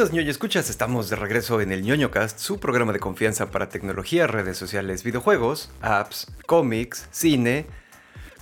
[0.00, 3.68] queridos ñoño escuchas, estamos de regreso en el ñoño cast, su programa de confianza para
[3.68, 7.66] tecnología, redes sociales, videojuegos, apps, cómics, cine,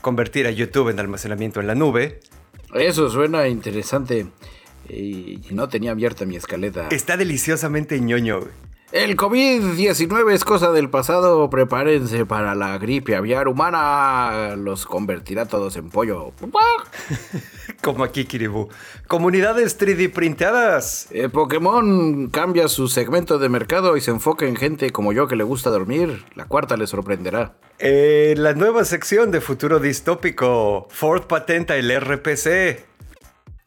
[0.00, 2.20] convertir a YouTube en almacenamiento en la nube.
[2.74, 4.28] Eso suena interesante.
[4.88, 6.86] Y no tenía abierta mi escaleta.
[6.92, 8.42] Está deliciosamente ñoño.
[8.90, 11.50] El COVID-19 es cosa del pasado.
[11.50, 14.56] Prepárense para la gripe aviar humana.
[14.56, 16.32] Los convertirá todos en pollo.
[17.82, 18.70] Como aquí, Kiribu.
[19.06, 21.08] Comunidades 3D printadas.
[21.10, 25.36] Eh, Pokémon cambia su segmento de mercado y se enfoca en gente como yo que
[25.36, 26.24] le gusta dormir.
[26.34, 27.56] La cuarta le sorprenderá.
[27.78, 30.88] Eh, la nueva sección de futuro distópico.
[30.90, 32.87] Ford patenta el RPC.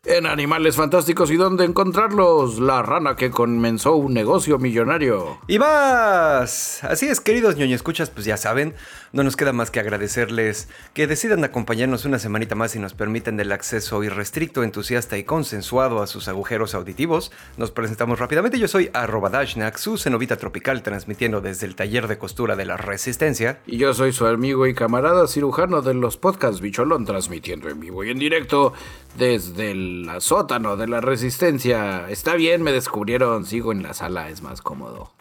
[0.03, 5.37] En Animales Fantásticos y dónde encontrarlos, la rana que comenzó un negocio millonario.
[5.47, 6.83] Y más.
[6.83, 8.73] Así es, queridos ñoño escuchas, pues ya saben,
[9.13, 13.39] no nos queda más que agradecerles que decidan acompañarnos una semanita más y nos permiten
[13.39, 17.31] el acceso irrestricto, entusiasta y consensuado a sus agujeros auditivos.
[17.57, 22.17] Nos presentamos rápidamente, yo soy arroba Dashnak, su cenovita tropical, transmitiendo desde el taller de
[22.17, 23.59] costura de la Resistencia.
[23.67, 28.03] Y yo soy su amigo y camarada cirujano de los podcasts Bicholón, transmitiendo en vivo
[28.03, 28.73] y en directo
[29.15, 32.09] desde el sótano de la Resistencia.
[32.09, 35.11] Está bien, me descubrieron, sigo en la sala, es más cómodo.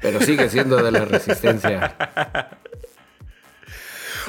[0.00, 1.96] Pero sigue siendo de la Resistencia.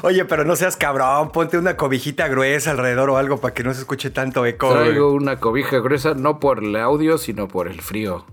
[0.03, 3.73] Oye, pero no seas cabrón, ponte una cobijita gruesa alrededor o algo para que no
[3.73, 4.73] se escuche tanto eco.
[4.73, 8.25] Traigo una cobija gruesa no por el audio, sino por el frío.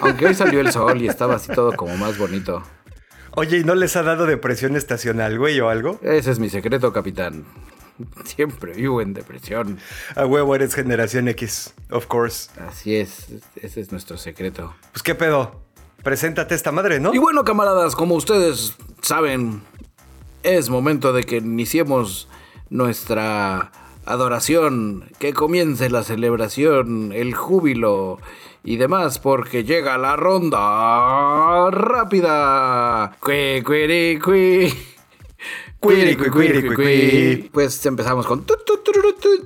[0.00, 2.62] Aunque hoy salió el sol y estaba así todo como más bonito.
[3.34, 5.98] Oye, ¿y no les ha dado depresión estacional, güey, o algo?
[6.02, 7.44] Ese es mi secreto, capitán.
[8.24, 9.78] Siempre vivo en depresión.
[10.16, 12.50] A huevo eres generación X, of course.
[12.60, 14.74] Así es, ese es nuestro secreto.
[14.92, 15.60] Pues qué pedo.
[16.02, 17.14] Preséntate esta madre, ¿no?
[17.14, 19.62] Y bueno, camaradas, como ustedes saben,
[20.42, 22.28] es momento de que iniciemos
[22.70, 23.70] nuestra
[24.04, 28.18] adoración, que comience la celebración, el júbilo
[28.64, 33.16] y demás, porque llega la ronda rápida.
[33.20, 34.72] Cue, cue, cue.
[37.52, 38.44] Pues empezamos con...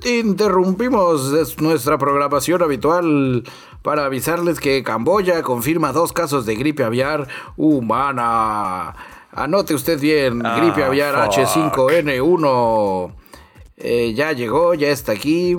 [0.05, 3.43] Interrumpimos nuestra programación habitual
[3.81, 8.95] para avisarles que Camboya confirma dos casos de gripe aviar humana.
[9.31, 13.13] Anote usted bien, gripe aviar H5N1.
[13.77, 15.57] Eh, ya llegó, ya está aquí.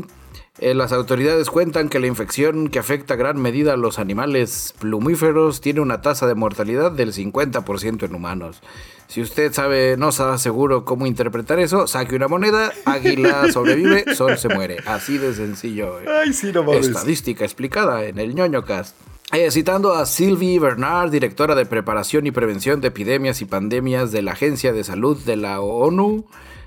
[0.60, 4.74] Eh, las autoridades cuentan que la infección que afecta a gran medida a los animales
[4.80, 8.60] plumíferos tiene una tasa de mortalidad del 50% en humanos.
[9.06, 14.36] Si usted sabe, no está seguro cómo interpretar eso, saque una moneda, águila sobrevive, sol
[14.36, 14.78] se muere.
[14.84, 16.00] Así de sencillo.
[16.06, 16.88] Ay, sí, no mames.
[16.88, 18.96] Estadística explicada en el ñoño cast.
[19.32, 24.22] Eh, citando a Sylvie Bernard, directora de preparación y prevención de epidemias y pandemias de
[24.22, 26.26] la Agencia de Salud de la ONU,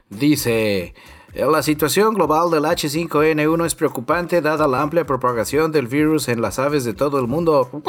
[0.09, 0.93] dice...
[1.33, 6.59] La situación global del H5N1 es preocupante dada la amplia propagación del virus en las
[6.59, 7.81] aves de todo el mundo.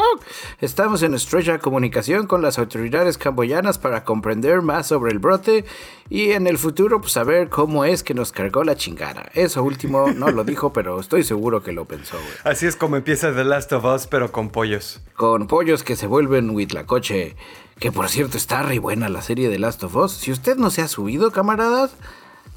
[0.60, 5.64] Estamos en estrecha comunicación con las autoridades camboyanas para comprender más sobre el brote
[6.08, 9.28] y en el futuro pues, saber cómo es que nos cargó la chingada.
[9.34, 12.18] Eso último no lo dijo, pero estoy seguro que lo pensó.
[12.44, 15.00] Así es como empieza The Last of Us, pero con pollos.
[15.16, 17.34] Con pollos que se vuelven huitlacoche.
[17.80, 20.12] Que por cierto está re buena la serie de Last of Us.
[20.12, 21.96] Si usted no se ha subido, camaradas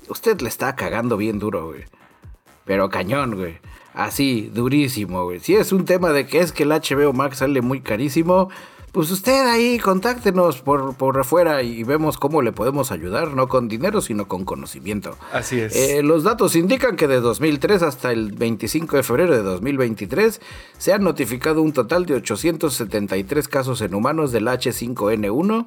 [0.10, 1.86] usted le está cagando bien duro, güey.
[2.66, 3.60] Pero cañón, güey.
[3.94, 5.40] Así, durísimo, güey.
[5.40, 8.50] Si es un tema de que es que el HBO Max sale muy carísimo,
[8.96, 13.68] pues usted ahí contáctenos por, por afuera y vemos cómo le podemos ayudar, no con
[13.68, 15.18] dinero, sino con conocimiento.
[15.34, 15.76] Así es.
[15.76, 20.40] Eh, los datos indican que de 2003 hasta el 25 de febrero de 2023
[20.78, 25.66] se han notificado un total de 873 casos en humanos del H5N1.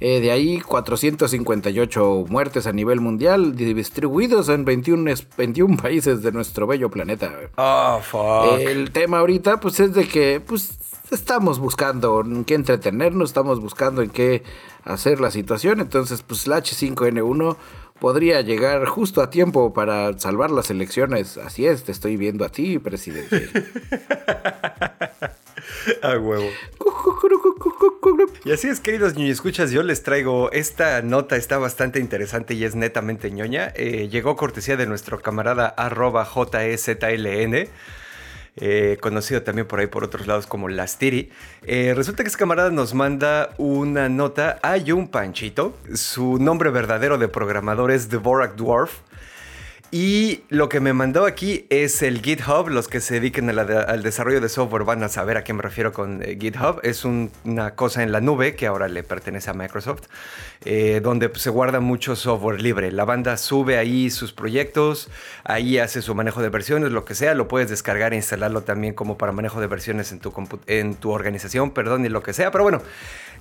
[0.00, 6.66] Eh, de ahí 458 muertes a nivel mundial distribuidos en 21, 21 países de nuestro
[6.66, 7.32] bello planeta.
[7.54, 8.58] Oh, fuck.
[8.58, 10.76] El tema ahorita pues es de que pues
[11.10, 14.42] estamos buscando en qué entretenernos, estamos buscando en qué
[14.84, 17.58] hacer la situación, entonces pues la H5N1
[18.00, 21.36] podría llegar justo a tiempo para salvar las elecciones.
[21.36, 23.50] Así es, te estoy viendo a ti, presidente.
[26.02, 26.48] a huevo.
[28.44, 32.74] Y así es, queridos ñoño yo les traigo esta nota, está bastante interesante y es
[32.74, 33.74] netamente ñoña.
[33.76, 37.68] Eh, llegó cortesía de nuestro camarada arroba JEZLN.
[38.56, 41.30] Eh, conocido también por ahí por otros lados como Lastiri.
[41.62, 44.58] Eh, resulta que este camarada nos manda una nota.
[44.62, 45.76] Hay un panchito.
[45.94, 49.00] Su nombre verdadero de programador es Dvorak Dwarf.
[49.96, 52.68] Y lo que me mandó aquí es el GitHub.
[52.68, 55.92] Los que se dediquen al desarrollo de software van a saber a qué me refiero
[55.92, 56.80] con eh, GitHub.
[56.82, 60.08] Es una cosa en la nube que ahora le pertenece a Microsoft,
[60.64, 62.90] eh, donde pues, se guarda mucho software libre.
[62.90, 65.10] La banda sube ahí sus proyectos,
[65.44, 67.34] ahí hace su manejo de versiones, lo que sea.
[67.34, 70.34] Lo puedes descargar e instalarlo también como para manejo de versiones en tu,
[70.66, 72.50] en tu organización, perdón, y lo que sea.
[72.50, 72.82] Pero bueno,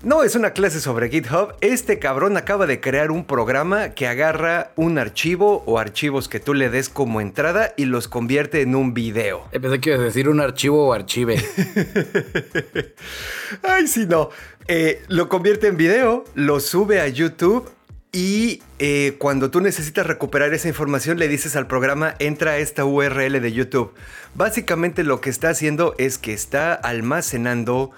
[0.03, 1.55] no es una clase sobre GitHub.
[1.61, 6.53] Este cabrón acaba de crear un programa que agarra un archivo o archivos que tú
[6.53, 9.47] le des como entrada y los convierte en un video.
[9.53, 11.41] Empecé que decir un archivo o archive.
[13.63, 14.29] Ay, sí, no.
[14.67, 17.69] Eh, lo convierte en video, lo sube a YouTube
[18.11, 22.85] y eh, cuando tú necesitas recuperar esa información le dices al programa entra a esta
[22.85, 23.93] URL de YouTube.
[24.35, 27.91] Básicamente lo que está haciendo es que está almacenando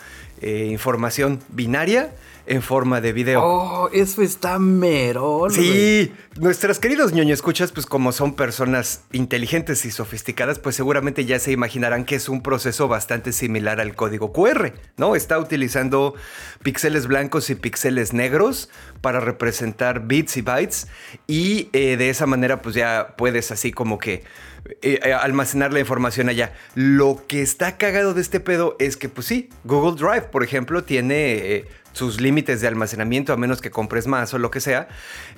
[0.45, 2.13] eh, información binaria
[2.45, 3.41] en forma de video.
[3.43, 5.47] Oh, eso está mero.
[5.49, 11.39] Sí, nuestras queridos ñoño escuchas, pues como son personas inteligentes y sofisticadas, pues seguramente ya
[11.39, 15.15] se imaginarán que es un proceso bastante similar al código QR, ¿no?
[15.15, 16.13] Está utilizando
[16.61, 18.69] píxeles blancos y píxeles negros
[19.01, 20.87] para representar bits y bytes
[21.25, 24.23] y eh, de esa manera pues ya puedes así como que
[24.81, 26.53] eh, eh, almacenar la información allá.
[26.75, 30.83] Lo que está cagado de este pedo es que pues sí, Google Drive, por ejemplo,
[30.83, 31.65] tiene
[31.95, 34.87] sus límites de almacenamiento a menos que compres más o lo que sea.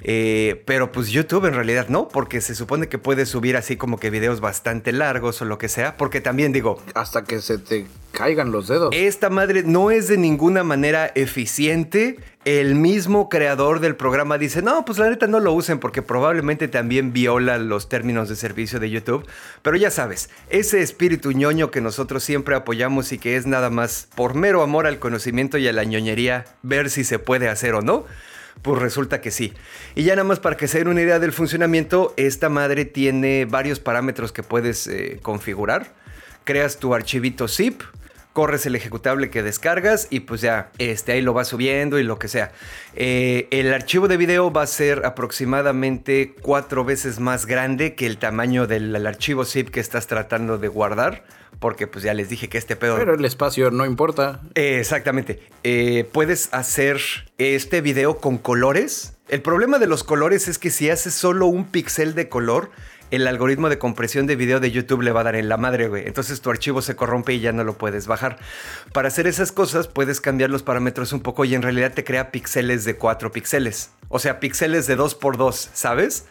[0.02, 4.00] Eh, pero pues YouTube en realidad no, porque se supone que puedes subir así como
[4.00, 6.82] que videos bastante largos o lo que sea, porque también digo...
[6.96, 8.90] Hasta que se te caigan los dedos.
[8.94, 12.18] Esta madre no es de ninguna manera eficiente.
[12.48, 16.70] El mismo creador del programa dice, no, pues la neta no lo usen porque probablemente
[16.70, 19.28] también viola los términos de servicio de YouTube.
[19.62, 24.08] Pero ya sabes, ese espíritu ñoño que nosotros siempre apoyamos y que es nada más
[24.16, 27.82] por mero amor al conocimiento y a la ñoñería ver si se puede hacer o
[27.82, 28.06] no.
[28.62, 29.54] Pues resulta que sí.
[29.94, 33.44] Y ya nada más para que se den una idea del funcionamiento, esta madre tiene
[33.44, 35.96] varios parámetros que puedes eh, configurar.
[36.46, 37.82] Creas tu archivito zip,
[38.38, 42.20] corres el ejecutable que descargas y pues ya, este, ahí lo vas subiendo y lo
[42.20, 42.52] que sea.
[42.94, 48.20] Eh, el archivo de video va a ser aproximadamente cuatro veces más grande que el
[48.20, 51.24] tamaño del archivo zip que estás tratando de guardar.
[51.58, 52.98] Porque pues ya les dije que este pedo...
[52.98, 54.42] Pero el espacio no importa.
[54.54, 55.42] exactamente.
[55.64, 57.02] Eh, puedes hacer
[57.40, 59.14] este video con colores.
[59.30, 62.70] El problema de los colores es que si haces solo un píxel de color,
[63.12, 65.88] el algoritmo de compresión de video de YouTube le va a dar en la madre,
[65.88, 66.06] güey.
[66.08, 68.38] Entonces tu archivo se corrompe y ya no lo puedes bajar.
[68.94, 72.32] Para hacer esas cosas puedes cambiar los parámetros un poco y en realidad te crea
[72.32, 73.92] píxeles de 4 píxeles.
[74.10, 76.26] O sea, píxeles de 2x2, ¿sabes?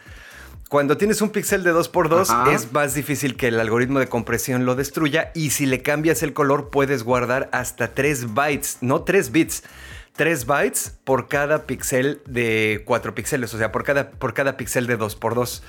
[0.69, 4.75] Cuando tienes un píxel de 2x2 es más difícil que el algoritmo de compresión lo
[4.75, 9.63] destruya y si le cambias el color puedes guardar hasta 3 bytes, no 3 bits.
[10.17, 14.87] 3 bytes por cada píxel de 4 píxeles, o sea, por cada, por cada píxel
[14.87, 15.61] de 2x2.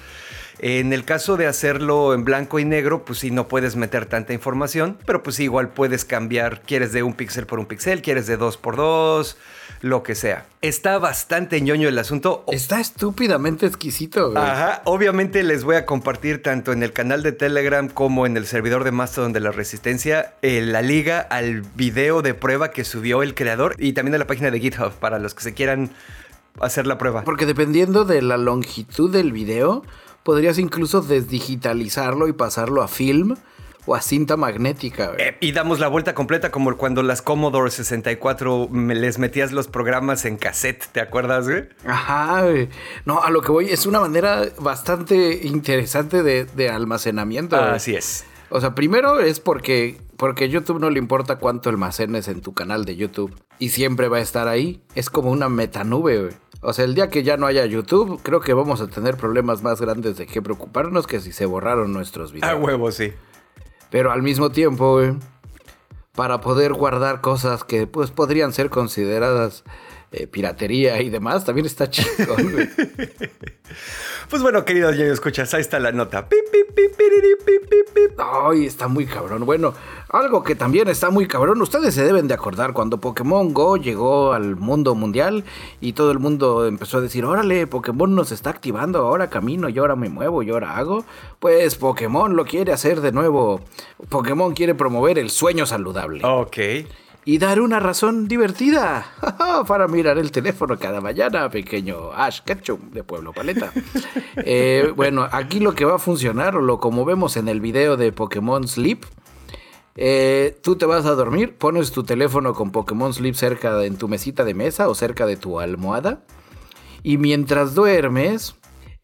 [0.60, 4.32] En el caso de hacerlo en blanco y negro, pues sí, no puedes meter tanta
[4.32, 8.36] información, pero pues igual puedes cambiar, quieres de un píxel por un píxel, quieres de
[8.36, 9.36] dos por dos,
[9.80, 10.46] lo que sea.
[10.60, 12.44] Está bastante ñoño el asunto.
[12.48, 14.32] Está estúpidamente exquisito.
[14.32, 14.42] Güey.
[14.42, 18.46] Ajá, obviamente les voy a compartir tanto en el canal de Telegram como en el
[18.46, 23.22] servidor de Mastodon de la Resistencia eh, la liga al video de prueba que subió
[23.22, 25.90] el creador y también a la página de GitHub para los que se quieran
[26.60, 27.22] hacer la prueba.
[27.24, 29.84] Porque dependiendo de la longitud del video,
[30.28, 33.34] podrías incluso desdigitalizarlo y pasarlo a film
[33.86, 35.14] o a cinta magnética.
[35.16, 40.26] Eh, y damos la vuelta completa como cuando las Commodore 64 les metías los programas
[40.26, 41.70] en cassette, ¿te acuerdas, güey?
[41.86, 42.44] Ajá,
[43.06, 47.56] No, a lo que voy es una manera bastante interesante de, almacenamiento.
[47.56, 48.26] Así es.
[48.50, 52.84] O sea, primero es porque, porque YouTube no le importa cuánto almacenes en tu canal
[52.84, 54.82] de YouTube y siempre va a estar ahí.
[54.96, 56.34] Es como una metanube, güey.
[56.60, 59.62] O sea, el día que ya no haya YouTube, creo que vamos a tener problemas
[59.62, 62.50] más grandes de qué preocuparnos que si se borraron nuestros videos.
[62.50, 63.12] A huevo, sí.
[63.90, 65.00] Pero al mismo tiempo,
[66.16, 69.62] para poder guardar cosas que pues podrían ser consideradas
[70.10, 72.08] eh, piratería y demás, también está chido.
[74.28, 76.26] pues bueno, queridos ya escuchas, ahí está la nota.
[78.18, 79.44] Ay, está muy cabrón.
[79.44, 79.74] Bueno,
[80.10, 84.32] algo que también está muy cabrón, ustedes se deben de acordar cuando Pokémon Go llegó
[84.32, 85.44] al mundo mundial
[85.80, 89.78] y todo el mundo empezó a decir, órale, Pokémon nos está activando, ahora camino, y
[89.78, 91.04] ahora me muevo, y ahora hago.
[91.38, 93.60] Pues Pokémon lo quiere hacer de nuevo.
[94.08, 96.24] Pokémon quiere promover el sueño saludable.
[96.24, 96.58] Ok
[97.28, 99.06] y dar una razón divertida
[99.68, 103.70] para mirar el teléfono cada mañana, pequeño Ash Ketchum de Pueblo Paleta.
[104.44, 107.96] Eh, bueno, aquí lo que va a funcionar, o lo como vemos en el video
[107.96, 109.04] de Pokémon Sleep,
[109.98, 113.98] eh, tú te vas a dormir, pones tu teléfono con Pokémon Sleep cerca de, en
[113.98, 116.22] tu mesita de mesa o cerca de tu almohada,
[117.02, 118.54] y mientras duermes,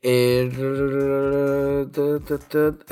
[0.07, 0.51] Eh,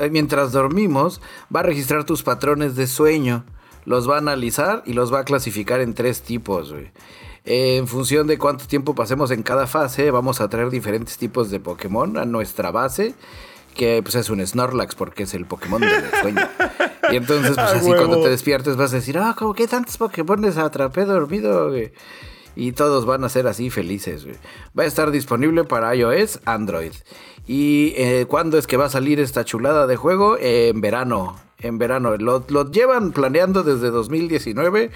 [0.09, 1.21] mientras dormimos,
[1.55, 3.43] va a registrar tus patrones de sueño.
[3.85, 6.73] Los va a analizar y los va a clasificar en tres tipos,
[7.45, 11.59] en función de cuánto tiempo pasemos en cada fase, vamos a traer diferentes tipos de
[11.59, 13.13] Pokémon a nuestra base
[13.73, 16.47] que pues es un Snorlax porque es el Pokémon del sueño.
[17.11, 20.45] Y entonces, pues así cuando te despiertes vas a decir, ah, como que tantos Pokémon
[20.57, 21.71] atrapé dormido,
[22.55, 24.25] Y todos van a ser así felices,
[24.77, 26.93] Va a estar disponible para iOS, Android.
[27.45, 30.37] ¿Y eh, cuándo es que va a salir esta chulada de juego?
[30.39, 31.35] en verano.
[31.59, 32.15] En verano.
[32.17, 34.91] Lo, lo llevan planeando desde 2019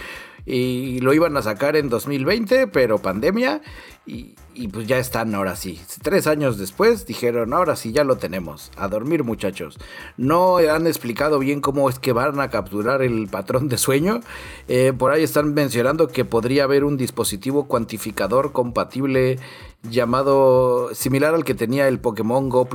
[0.49, 3.61] y lo iban a sacar en 2020, pero pandemia.
[4.05, 4.35] Y,
[4.71, 5.81] pues ya están ahora sí.
[6.01, 8.71] Tres años después dijeron, ahora sí, ya lo tenemos.
[8.77, 9.77] A dormir muchachos.
[10.15, 14.21] No han explicado bien cómo es que van a capturar el patrón de sueño.
[14.69, 19.39] Eh, por ahí están mencionando que podría haber un dispositivo cuantificador compatible
[19.83, 22.69] llamado similar al que tenía el Pokémon Go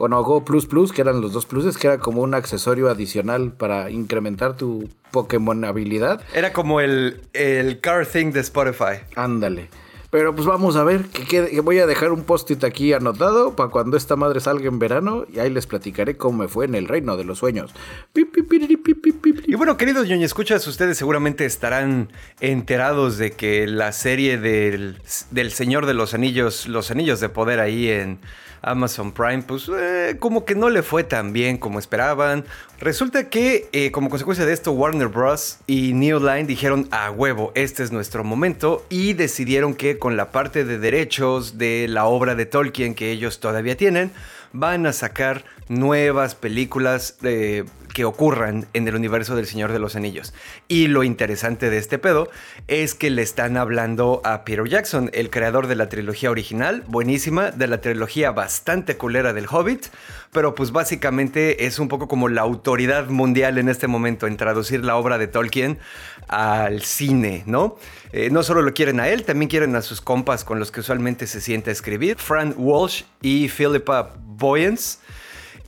[0.00, 2.88] Plus bueno, Go Plus Plus, que eran los dos pluses, que era como un accesorio
[2.88, 6.22] adicional para incrementar tu Pokémon habilidad.
[6.32, 9.04] Era como el, el Car Thing de Spotify.
[9.14, 9.68] Ándale.
[10.10, 13.98] Pero pues vamos a ver, que, voy a dejar un post-it aquí anotado para cuando
[13.98, 17.18] esta madre salga en verano y ahí les platicaré cómo me fue en el reino
[17.18, 17.70] de los sueños.
[18.14, 24.96] Y bueno, queridos ñoño escuchas, ustedes seguramente estarán enterados de que la serie del,
[25.30, 28.18] del Señor de los Anillos, los Anillos de Poder ahí en
[28.62, 32.44] Amazon Prime, pues eh, como que no le fue tan bien como esperaban.
[32.78, 35.58] Resulta que eh, como consecuencia de esto Warner Bros.
[35.66, 40.30] y New Line dijeron a huevo, este es nuestro momento y decidieron que con la
[40.30, 44.12] parte de derechos de la obra de Tolkien que ellos todavía tienen,
[44.52, 47.64] van a sacar nuevas películas eh,
[48.00, 50.32] que ocurran en el universo del Señor de los Anillos.
[50.68, 52.30] Y lo interesante de este pedo
[52.66, 57.50] es que le están hablando a Peter Jackson, el creador de la trilogía original, buenísima,
[57.50, 59.88] de la trilogía bastante culera del Hobbit,
[60.32, 64.82] pero pues básicamente es un poco como la autoridad mundial en este momento en traducir
[64.82, 65.78] la obra de Tolkien
[66.26, 67.76] al cine, ¿no?
[68.12, 70.80] Eh, no solo lo quieren a él, también quieren a sus compas con los que
[70.80, 75.00] usualmente se siente a escribir, Fran Walsh y Philippa Boyens.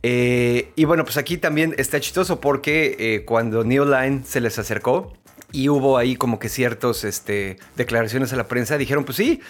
[0.03, 4.59] Eh, y bueno, pues aquí también está chistoso porque eh, cuando New Line se les
[4.59, 5.13] acercó
[5.53, 9.41] y hubo ahí como que ciertas este, declaraciones a la prensa, dijeron, pues sí,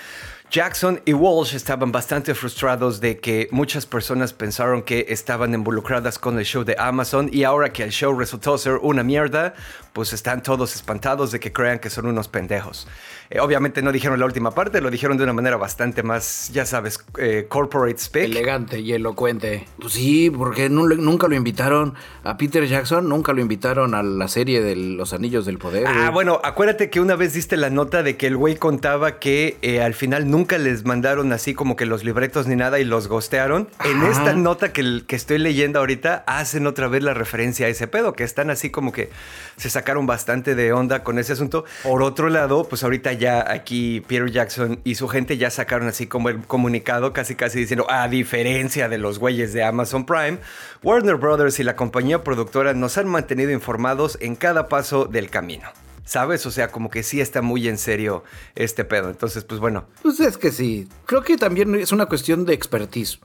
[0.53, 6.39] Jackson y Walsh estaban bastante frustrados de que muchas personas pensaron que estaban involucradas con
[6.39, 9.55] el show de Amazon y ahora que el show resultó ser una mierda,
[9.93, 12.89] pues están todos espantados de que crean que son unos pendejos.
[13.31, 16.65] Eh, obviamente no dijeron la última parte, lo dijeron de una manera bastante más, ya
[16.65, 18.25] sabes, eh, corporate speak.
[18.25, 19.67] Elegante y elocuente.
[19.79, 21.95] Pues sí, porque nunca lo invitaron
[22.25, 25.87] a Peter Jackson, nunca lo invitaron a la serie de Los Anillos del Poder.
[25.87, 29.59] Ah, bueno, acuérdate que una vez diste la nota de que el güey contaba que
[29.61, 33.09] eh, al final nunca les mandaron así como que los libretos ni nada y los
[33.09, 33.69] gostearon.
[33.85, 37.87] En esta nota que, que estoy leyendo ahorita hacen otra vez la referencia a ese
[37.89, 39.11] pedo, que están así como que
[39.57, 41.65] se sacaron bastante de onda con ese asunto.
[41.83, 46.07] Por otro lado, pues ahorita ya aquí Peter Jackson y su gente ya sacaron así
[46.07, 50.39] como el comunicado, casi casi diciendo, a diferencia de los güeyes de Amazon Prime,
[50.83, 55.69] Warner Brothers y la compañía productora nos han mantenido informados en cada paso del camino.
[56.05, 56.45] ¿Sabes?
[56.47, 58.25] O sea, como que sí está muy en serio
[58.57, 59.09] este pedo.
[59.09, 59.85] Entonces, pues bueno.
[60.03, 60.89] Pues es que sí.
[61.07, 63.21] Creo que también es una cuestión de expertise.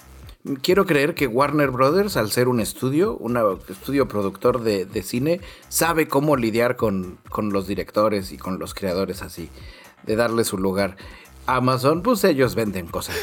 [0.61, 3.37] Quiero creer que Warner Brothers, al ser un estudio, un
[3.69, 9.21] estudio productor de, cine, sabe cómo lidiar con, con los directores y con los creadores
[9.21, 9.49] así
[10.03, 10.95] de darle su lugar.
[11.47, 13.15] Amazon, pues ellos venden cosas.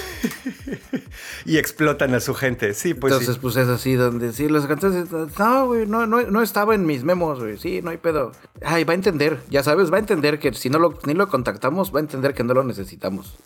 [1.44, 3.12] y explotan a su gente, sí, pues.
[3.12, 6.86] Entonces, pues es así, donde sí, los cantantes, no, güey, no, no, no estaba en
[6.86, 8.32] mis memos, güey, sí, no hay pedo.
[8.64, 11.28] Ay, va a entender, ya sabes, va a entender que si no lo, ni lo
[11.28, 13.36] contactamos, va a entender que no lo necesitamos.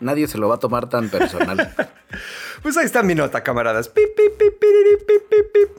[0.00, 1.74] Nadie se lo va a tomar tan personal.
[2.62, 3.90] Pues ahí está mi nota, camaradas.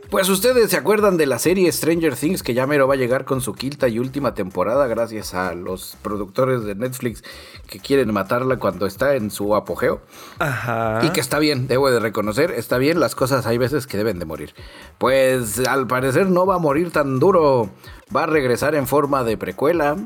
[0.10, 3.26] Pues ustedes se acuerdan de la serie Stranger Things que ya mero va a llegar
[3.26, 7.24] con su quinta y última temporada gracias a los productores de Netflix
[7.68, 10.02] que quieren matarla cuando está en su apogeo.
[10.40, 11.02] Ajá.
[11.04, 14.18] Y que está bien, debo de reconocer, está bien, las cosas hay veces que deben
[14.18, 14.56] de morir.
[14.98, 17.70] Pues al parecer no va a morir tan duro,
[18.16, 19.98] va a regresar en forma de precuela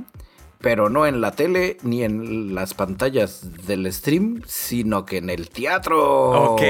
[0.63, 5.49] pero no en la tele ni en las pantallas del stream, sino que en el
[5.49, 6.53] teatro.
[6.53, 6.61] Ok,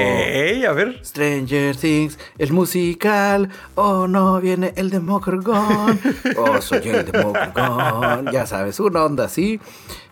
[0.68, 1.00] a ver.
[1.04, 3.50] Stranger Things, el musical.
[3.76, 6.00] Oh, no, viene el Demogorgon.
[6.36, 8.32] Oh, soy el Demogorgon.
[8.32, 9.60] Ya sabes, una onda así.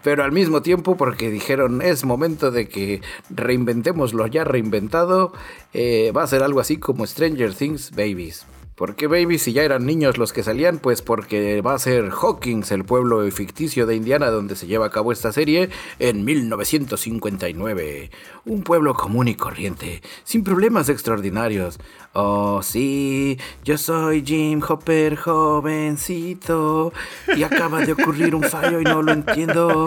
[0.05, 5.33] Pero al mismo tiempo, porque dijeron es momento de que reinventemos lo ya reinventado,
[5.73, 8.47] eh, va a ser algo así como Stranger Things Babies
[8.83, 10.79] ¿Por qué Baby si ya eran niños los que salían?
[10.79, 14.91] Pues porque va a ser Hawkins, el pueblo ficticio de Indiana donde se lleva a
[14.91, 15.71] cabo esta serie,
[16.01, 18.11] en 1959.
[18.45, 21.79] Un pueblo común y corriente, sin problemas extraordinarios.
[22.13, 26.93] Oh, sí, yo soy Jim Hopper, jovencito,
[27.37, 29.87] y acaba de ocurrir un fallo y no lo entiendo.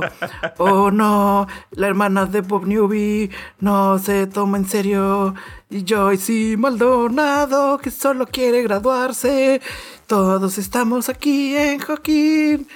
[0.57, 5.35] Oh, no, la hermana de Bob Newby no se toma en serio.
[5.69, 9.61] Y Joyce Maldonado, que solo quiere graduarse.
[10.05, 12.67] Todos estamos aquí en Joaquín.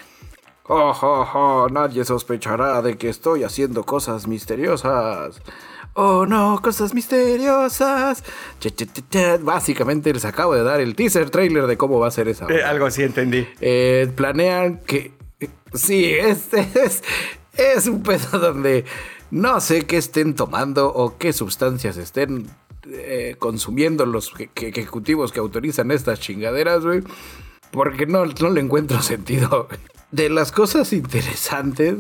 [0.68, 5.40] Oh, oh, oh, nadie sospechará de que estoy haciendo cosas misteriosas.
[5.94, 8.24] Oh no, cosas misteriosas.
[9.42, 12.48] Básicamente les acabo de dar el teaser trailer de cómo va a ser esa.
[12.50, 13.48] Eh, algo así entendí.
[13.62, 15.12] Eh, planean que.
[15.74, 17.04] Sí, es, es,
[17.54, 18.86] es un pedo donde
[19.32, 22.48] no sé qué estén tomando o qué sustancias estén
[22.92, 26.84] eh, consumiendo los ejecutivos que autorizan estas chingaderas.
[27.72, 29.68] Porque no, no le encuentro sentido.
[30.12, 31.98] De las cosas interesantes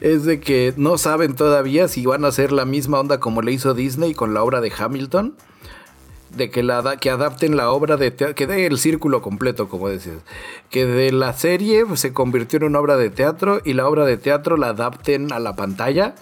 [0.00, 3.52] es de que no saben todavía si van a hacer la misma onda como le
[3.52, 5.36] hizo Disney con la obra de Hamilton.
[6.30, 9.88] De que, la, que adapten la obra de teatro, que dé el círculo completo, como
[9.88, 10.16] decías.
[10.68, 14.16] Que de la serie se convirtió en una obra de teatro y la obra de
[14.16, 16.16] teatro la adapten a la pantalla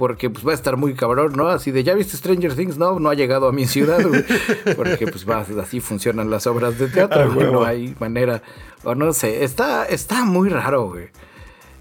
[0.00, 1.48] porque pues va a estar muy cabrón, ¿no?
[1.48, 2.78] Así de, ¿ya viste Stranger Things?
[2.78, 4.24] No, no ha llegado a mi ciudad, güey.
[4.74, 7.52] Porque pues va, así funcionan las obras de teatro, ah, güey.
[7.52, 8.42] No hay manera,
[8.82, 11.08] o no sé, está, está muy raro, güey.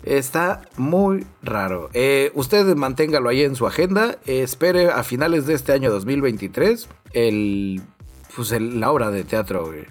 [0.04, 1.90] Está muy raro.
[1.94, 4.18] Eh, usted manténgalo ahí en su agenda.
[4.26, 7.82] espere a finales de este año 2023 el,
[8.36, 9.86] pues la obra de teatro, güey.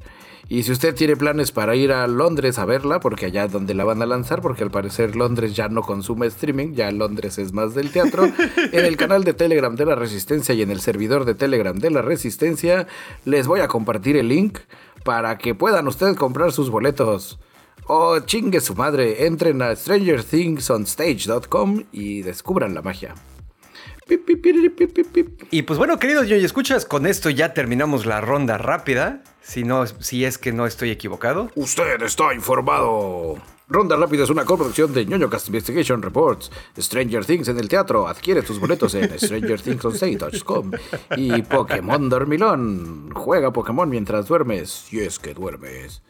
[0.50, 3.74] Y si usted tiene planes para ir a Londres a verla, porque allá es donde
[3.74, 7.52] la van a lanzar, porque al parecer Londres ya no consume streaming, ya Londres es
[7.52, 8.24] más del teatro,
[8.72, 11.90] en el canal de Telegram de la Resistencia y en el servidor de Telegram de
[11.90, 12.86] la Resistencia,
[13.26, 14.60] les voy a compartir el link
[15.04, 17.38] para que puedan ustedes comprar sus boletos.
[17.86, 23.14] Oh, chingue su madre, entren a StrangerThingsOnStage.com y descubran la magia.
[25.50, 29.22] Y pues bueno, queridos yo y escuchas, con esto ya terminamos la ronda rápida.
[29.48, 31.50] Si no, si es que no estoy equivocado.
[31.54, 33.36] Usted está informado.
[33.66, 38.06] Ronda Rápida es una coproducción de ñoño Cast Investigation Reports, Stranger Things en el teatro.
[38.08, 40.72] Adquiere tus boletos en StrangerThingsOnStage.com
[41.16, 43.10] y Pokémon Dormilón.
[43.14, 46.02] Juega Pokémon mientras duermes, si es que duermes.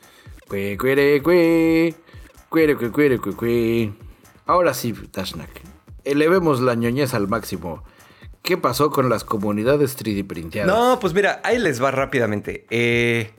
[4.46, 5.62] Ahora sí, Tashnak
[6.02, 7.84] elevemos la ñoñez al máximo.
[8.42, 10.74] ¿Qué pasó con las comunidades 3D printeadas?
[10.74, 12.64] No, pues mira, ahí les va rápidamente.
[12.70, 13.32] Eh,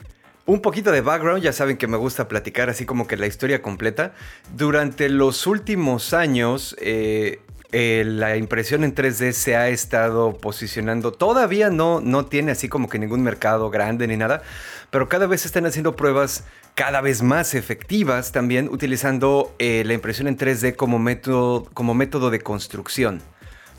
[0.46, 3.62] un poquito de background, ya saben que me gusta platicar así como que la historia
[3.62, 4.12] completa.
[4.56, 7.40] Durante los últimos años, eh,
[7.72, 11.12] eh, la impresión en 3D se ha estado posicionando.
[11.12, 14.42] Todavía no, no tiene así como que ningún mercado grande ni nada,
[14.90, 20.38] pero cada vez están haciendo pruebas cada vez más efectivas también utilizando la impresión en
[20.38, 23.20] 3D como método, como método de construcción.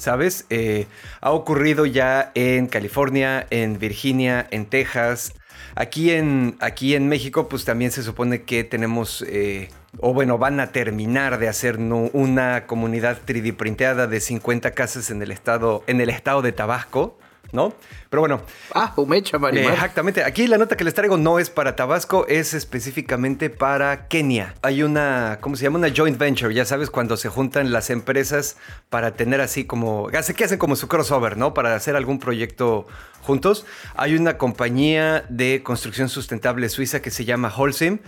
[0.02, 0.46] ¿Sabes?
[0.50, 0.88] Eh,
[1.22, 5.36] ha ocurrido ya en California, en Virginia, en Texas.
[5.76, 10.60] Aquí en, aquí en México, pues también se supone que tenemos, eh, o bueno, van
[10.60, 16.02] a terminar de hacer una comunidad 3D printeada de 50 casas en el estado, en
[16.02, 17.20] el estado de Tabasco.
[17.52, 17.74] ¿No?
[18.10, 18.42] Pero bueno.
[18.74, 20.24] Ah, Umecha, eh, Exactamente.
[20.24, 24.56] Aquí la nota que les traigo no es para Tabasco, es específicamente para Kenia.
[24.62, 25.80] Hay una, ¿cómo se llama?
[25.80, 28.58] Una joint venture, ya sabes, cuando se juntan las empresas
[28.90, 31.54] para tener así como, ¿qué hacen como su crossover, ¿no?
[31.54, 32.88] Para hacer algún proyecto
[33.22, 33.66] juntos.
[33.96, 38.00] Hay una compañía de construcción sustentable suiza que se llama Holcim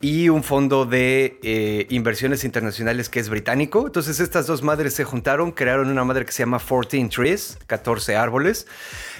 [0.00, 3.86] y un fondo de eh, inversiones internacionales que es británico.
[3.86, 8.16] Entonces estas dos madres se juntaron, crearon una madre que se llama 14 Trees, 14
[8.16, 8.66] árboles,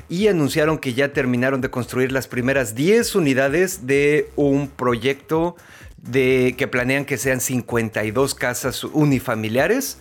[0.09, 5.57] y anunciaron que ya terminaron de construir las primeras 10 unidades de un proyecto
[5.99, 9.99] de, que planean que sean 52 casas unifamiliares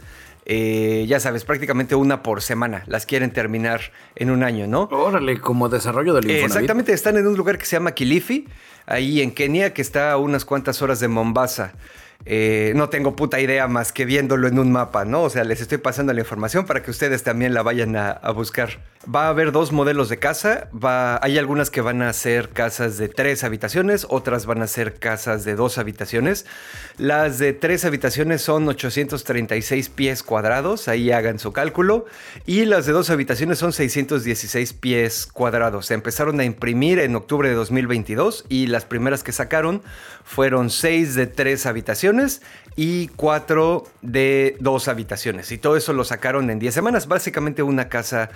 [0.51, 2.83] eh, ya sabes, prácticamente una por semana.
[2.87, 3.81] Las quieren terminar
[4.15, 4.89] en un año, ¿no?
[4.91, 6.47] Órale, como desarrollo del Infonavit.
[6.47, 8.47] exactamente, están en un lugar que se llama Kilifi,
[8.87, 11.73] ahí en Kenia, que está a unas cuantas horas de Mombasa.
[12.25, 15.21] Eh, no tengo puta idea más que viéndolo en un mapa, ¿no?
[15.21, 18.79] O sea, les estoy pasando la información para que ustedes también la vayan a, buscar.
[19.13, 20.69] Va a haber dos modelos de casa.
[20.71, 24.99] Va, hay algunas que van a ser casas de tres habitaciones, otras van a ser
[24.99, 26.45] casas de dos habitaciones.
[26.97, 32.05] Las de tres habitaciones son 836 pies cuadrados, ahí hagan su cálculo.
[32.45, 35.87] Y las de dos habitaciones son 616 pies cuadrados.
[35.87, 39.81] Se empezaron a imprimir en octubre de 2022 y las primeras que sacaron
[40.23, 42.43] fueron seis de tres habitaciones
[42.75, 45.51] y cuatro de dos habitaciones.
[45.51, 48.29] Y todo eso lo sacaron en 10 semanas, básicamente una casa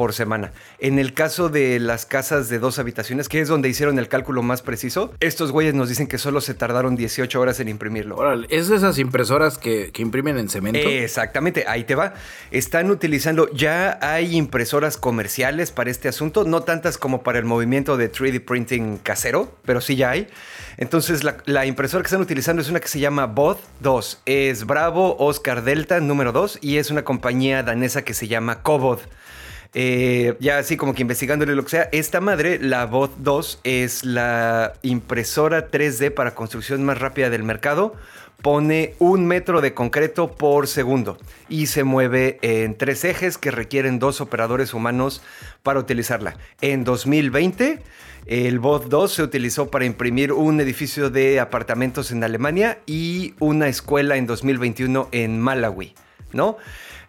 [0.00, 0.54] por semana.
[0.78, 4.40] En el caso de las casas de dos habitaciones, que es donde hicieron el cálculo
[4.40, 8.16] más preciso, estos güeyes nos dicen que solo se tardaron 18 horas en imprimirlo.
[8.16, 10.78] Órale, ¿es de esas impresoras que, que imprimen en cemento?
[10.78, 12.14] Exactamente, ahí te va.
[12.50, 17.98] Están utilizando, ya hay impresoras comerciales para este asunto, no tantas como para el movimiento
[17.98, 20.28] de 3D printing casero, pero sí ya hay.
[20.78, 24.22] Entonces, la, impresora que están utilizando es una que se llama Both 2.
[24.24, 29.00] Es Bravo Oscar Delta número 2 y es una compañía danesa que se llama Cobod.
[29.72, 34.04] Eh, ya así como que investigándole lo que sea, esta madre, la Both 2, es
[34.04, 37.94] la impresora 3D para construcción más rápida del mercado.
[38.42, 41.18] Pone un metro de concreto por segundo
[41.50, 45.22] y se mueve en tres ejes que requieren dos operadores humanos
[45.62, 46.36] para utilizarla.
[46.62, 47.82] En 2020
[48.26, 53.68] el BOD 2 se utilizó para imprimir un edificio de apartamentos en Alemania y una
[53.68, 55.94] escuela en 2021 en Malawi,
[56.32, 56.56] ¿no?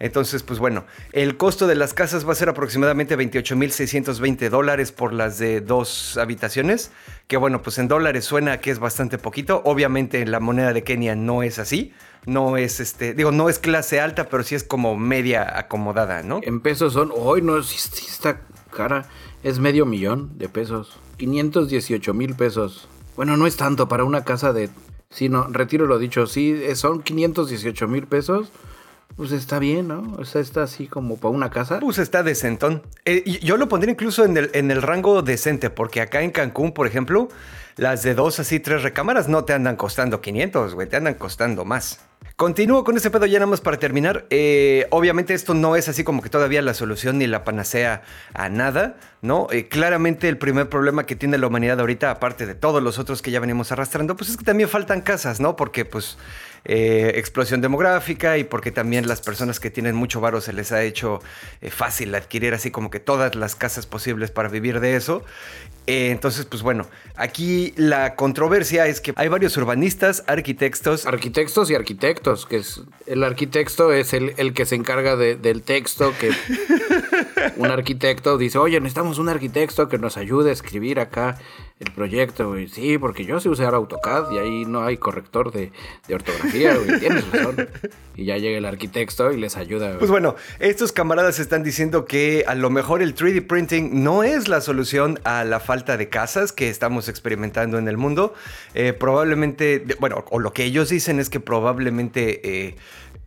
[0.02, 5.14] Entonces, pues bueno, el costo de las casas va a ser aproximadamente 28.620 dólares por
[5.14, 6.92] las de dos habitaciones,
[7.28, 9.62] que bueno, pues en dólares suena que es bastante poquito.
[9.64, 11.94] Obviamente en la moneda de Kenia no es así.
[12.26, 16.40] No es este, digo, no es clase alta, pero sí es como media acomodada, ¿no?
[16.44, 19.06] En pesos son, hoy no, sí está cara,
[19.44, 21.00] es medio millón de pesos.
[21.18, 22.88] 518 mil pesos.
[23.16, 24.70] Bueno, no es tanto para una casa de...
[25.12, 28.52] Sí, no, retiro lo dicho, sí, son 518 mil pesos.
[29.16, 30.16] Pues está bien, ¿no?
[30.18, 31.80] O sea, está así como para una casa.
[31.80, 32.82] Pues está decentón.
[33.06, 36.72] Eh, yo lo pondría incluso en el, en el rango decente, porque acá en Cancún,
[36.72, 37.30] por ejemplo,
[37.76, 41.66] las de dos, así, tres recámaras no te andan costando 500, güey, te andan costando
[41.66, 42.00] más.
[42.36, 44.26] Continúo con ese pedo ya nada más para terminar.
[44.32, 48.02] Eh, obviamente esto no es así como que todavía la solución ni la panacea
[48.34, 49.48] a nada, ¿no?
[49.52, 53.22] Eh, claramente el primer problema que tiene la humanidad ahorita, aparte de todos los otros
[53.22, 55.56] que ya venimos arrastrando, pues es que también faltan casas, ¿no?
[55.56, 56.18] Porque pues
[56.66, 60.84] eh, explosión demográfica y porque también las personas que tienen mucho varo se les ha
[60.84, 61.22] hecho
[61.70, 65.24] fácil adquirir así como que todas las casas posibles para vivir de eso.
[65.88, 71.08] Eh, entonces, pues bueno, aquí la controversia es que hay varios urbanistas, arquitectos.
[71.08, 76.14] Arquitectos y arquitectos, que es el arquitecto es el, el que se encarga del texto,
[76.20, 76.30] que
[77.58, 81.38] un arquitecto dice, oye, necesitamos un arquitecto que nos ayude a escribir acá
[81.80, 82.68] el proyecto, güey.
[82.68, 85.72] Sí, porque yo sé usar AutoCAD y ahí no hay corrector de,
[86.14, 86.78] ortografía.
[87.00, 87.26] Tienes.
[88.16, 89.98] Y ya llega el arquitecto y les ayuda.
[89.98, 94.48] Pues bueno, estos camaradas están diciendo que a lo mejor el 3D printing no es
[94.48, 98.36] la solución a la falta de casas que estamos experimentando en el mundo.
[98.76, 102.68] Eh, probablemente, bueno, o lo que ellos dicen es que probablemente...
[102.68, 102.76] Eh,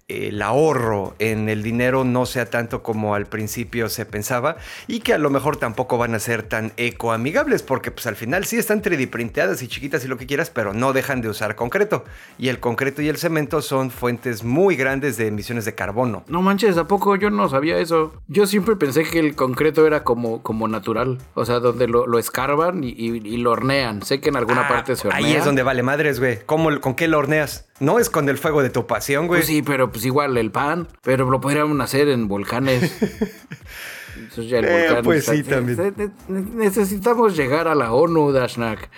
[0.09, 5.15] el ahorro en el dinero no sea tanto como al principio se pensaba y que
[5.15, 8.83] a lo mejor tampoco van a ser tan ecoamigables porque pues al final sí están
[8.83, 12.05] 3D printeadas y chiquitas y lo que quieras, pero no dejan de usar concreto.
[12.39, 16.25] Y el concreto y el cemento son fuentes muy grandes de emisiones de carbono.
[16.29, 18.13] No manches, ¿a poco yo no sabía eso?
[18.29, 22.85] Yo siempre pensé que el concreto era como, como natural, o sea, donde lo, escarban
[22.85, 24.03] y, lo hornean.
[24.03, 25.27] Sé que en alguna ah, parte se hornea.
[25.27, 26.41] Ahí es donde vale madres, güey.
[26.45, 27.67] ¿Con qué lo horneas?
[27.81, 29.41] No es con el fuego de tu pasión, güey.
[29.41, 32.97] Pues sí, pero pues igual el pan, pero lo podríamos hacer en volcanes.
[34.17, 36.13] Entonces ya el eh, volcán pues sí, también.
[36.29, 38.89] Necesitamos llegar a la ONU, Dashnak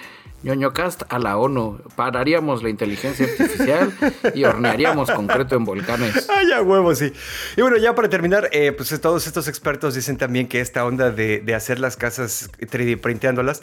[0.73, 1.81] cast a la ONU.
[1.97, 3.93] Pararíamos la inteligencia artificial
[4.35, 6.29] y hornearíamos concreto en volcanes.
[6.37, 7.13] Ah, ya huevo, sí.
[7.57, 11.11] Y bueno, ya para terminar, eh, pues todos estos expertos dicen también que esta onda
[11.11, 13.63] de, hacer las casas 3D printeándolas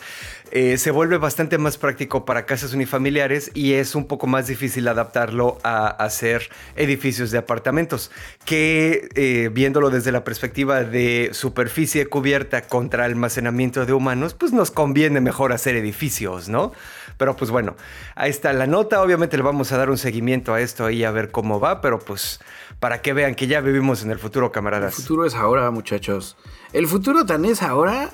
[0.50, 4.88] eh, se vuelve bastante más práctico para casas unifamiliares y es un poco más difícil
[4.88, 8.10] adaptarlo a hacer edificios de apartamentos.
[8.46, 14.72] Que eh, viéndolo desde la perspectiva de superficie cubierta contra almacenamiento de humanos, pues nos
[14.72, 16.73] conviene mejor hacer edificios, ¿no?
[17.18, 17.76] Pero pues bueno,
[18.16, 19.02] ahí está la nota.
[19.02, 22.00] Obviamente le vamos a dar un seguimiento a esto ahí a ver cómo va, pero
[22.00, 22.40] pues
[22.80, 24.98] para que vean que ya vivimos en el futuro, camaradas.
[24.98, 26.38] El futuro es ahora, muchachos.
[26.74, 28.10] El futuro tan es ahora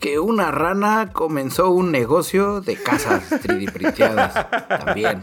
[0.00, 5.20] que una rana comenzó un negocio de casas 3D también.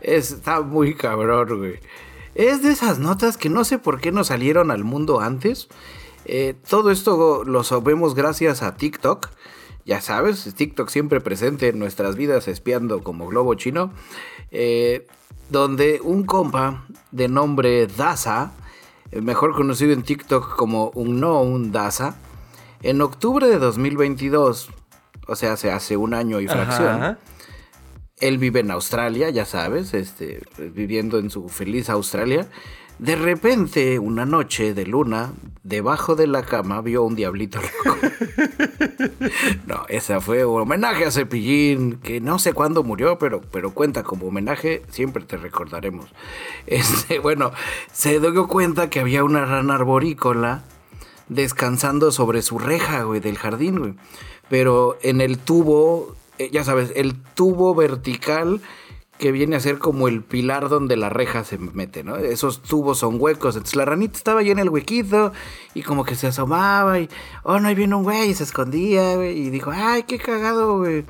[0.00, 1.80] Está muy cabrón, güey.
[2.34, 5.68] Es de esas notas que no sé por qué no salieron al mundo antes.
[6.26, 9.30] Eh, todo esto lo sabemos gracias a TikTok
[9.86, 13.92] ya sabes, TikTok siempre presente en nuestras vidas espiando como globo chino,
[14.50, 15.06] eh,
[15.48, 18.50] donde un compa de nombre Daza,
[19.12, 22.16] mejor conocido en TikTok como un no un Daza,
[22.82, 24.70] en octubre de 2022,
[25.28, 27.16] o sea, se hace un año y fracción,
[28.18, 32.48] él vive en Australia, ya sabes, este, viviendo en su feliz Australia,
[32.98, 35.32] de repente, una noche de luna,
[35.62, 37.98] debajo de la cama vio un diablito loco.
[39.66, 44.02] no, esa fue un homenaje a Cepillín, que no sé cuándo murió, pero, pero cuenta
[44.02, 46.06] como homenaje, siempre te recordaremos.
[46.66, 47.52] Este, bueno,
[47.92, 50.62] se dio cuenta que había una rana arborícola
[51.28, 53.94] descansando sobre su reja, güey, del jardín, güey.
[54.48, 58.62] Pero en el tubo, eh, ya sabes, el tubo vertical
[59.18, 62.16] que viene a ser como el pilar donde la reja se mete, ¿no?
[62.16, 63.56] Esos tubos son huecos.
[63.56, 65.32] Entonces la ranita estaba ahí en el huequito
[65.74, 67.08] y como que se asomaba y,
[67.42, 69.14] oh, no, ahí viene un güey y se escondía.
[69.26, 71.04] Y dijo, ay, qué cagado, güey.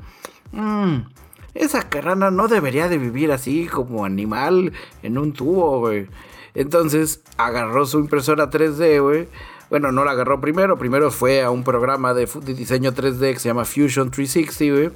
[0.51, 1.07] Mm,
[1.53, 4.71] esa rana no debería de vivir así como animal
[5.03, 6.07] en un tubo, güey.
[6.53, 9.27] Entonces agarró su impresora 3D, güey.
[9.69, 13.39] Bueno, no la agarró primero, primero fue a un programa de, de diseño 3D que
[13.39, 14.91] se llama Fusion 360, güey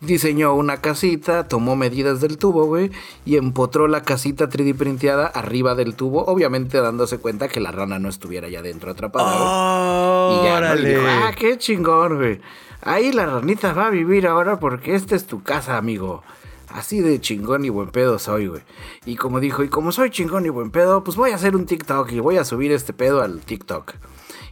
[0.00, 2.90] diseñó una casita, tomó medidas del tubo, güey,
[3.24, 7.98] y empotró la casita 3D printeada arriba del tubo, obviamente dándose cuenta que la rana
[7.98, 10.40] no estuviera ya dentro atrapada.
[10.40, 12.40] y ya le dijo, ah, qué chingón, güey.
[12.82, 16.22] Ahí la ranita va a vivir ahora porque esta es tu casa, amigo.
[16.68, 18.62] Así de chingón y buen pedo soy, güey.
[19.06, 21.64] Y como dijo, y como soy chingón y buen pedo, pues voy a hacer un
[21.64, 23.94] TikTok y voy a subir este pedo al TikTok.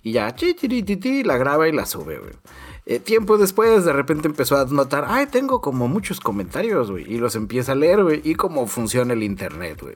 [0.02, 0.54] Y ya, chi,
[1.24, 2.32] la graba y la sube, güey.
[2.86, 7.10] Eh, tiempo después, de repente empezó a notar, ay, tengo como muchos comentarios, güey.
[7.10, 8.20] Y los empieza a leer, güey.
[8.24, 9.94] Y cómo funciona el internet, güey.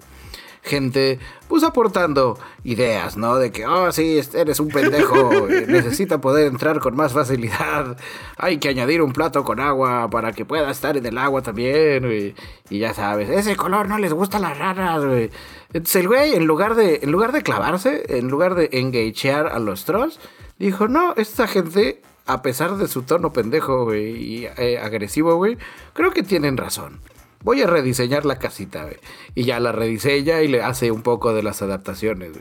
[0.63, 3.37] Gente, pues aportando ideas, ¿no?
[3.37, 5.31] De que, oh, sí, eres un pendejo,
[5.69, 7.97] necesita poder entrar con más facilidad.
[8.37, 12.03] Hay que añadir un plato con agua para que pueda estar en el agua también,
[12.05, 12.35] güey.
[12.71, 15.31] Y ya sabes, ese color no les gusta a las raras, güey.
[15.73, 19.59] Entonces el güey, en lugar de, en lugar de clavarse, en lugar de engagear a
[19.59, 20.19] los trolls,
[20.59, 25.57] dijo, no, esta gente a pesar de su tono pendejo, y eh, agresivo, güey,
[25.95, 27.01] creo que tienen razón.
[27.43, 28.99] Voy a rediseñar la casita, güey.
[29.35, 32.33] Y ya la rediseña y le hace un poco de las adaptaciones.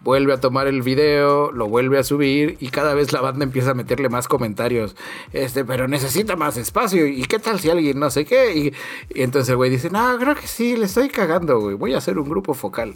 [0.00, 3.72] Vuelve a tomar el video, lo vuelve a subir y cada vez la banda empieza
[3.72, 4.96] a meterle más comentarios.
[5.32, 7.06] Este, pero necesita más espacio.
[7.06, 8.56] ¿Y qué tal si alguien no sé qué?
[8.56, 8.74] Y,
[9.10, 11.74] entonces el güey dice, no, creo que sí, le estoy cagando, güey.
[11.74, 12.94] Voy a hacer un grupo focal.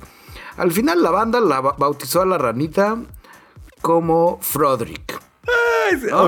[0.57, 2.96] Al final la banda la bautizó a la ranita
[3.83, 4.38] como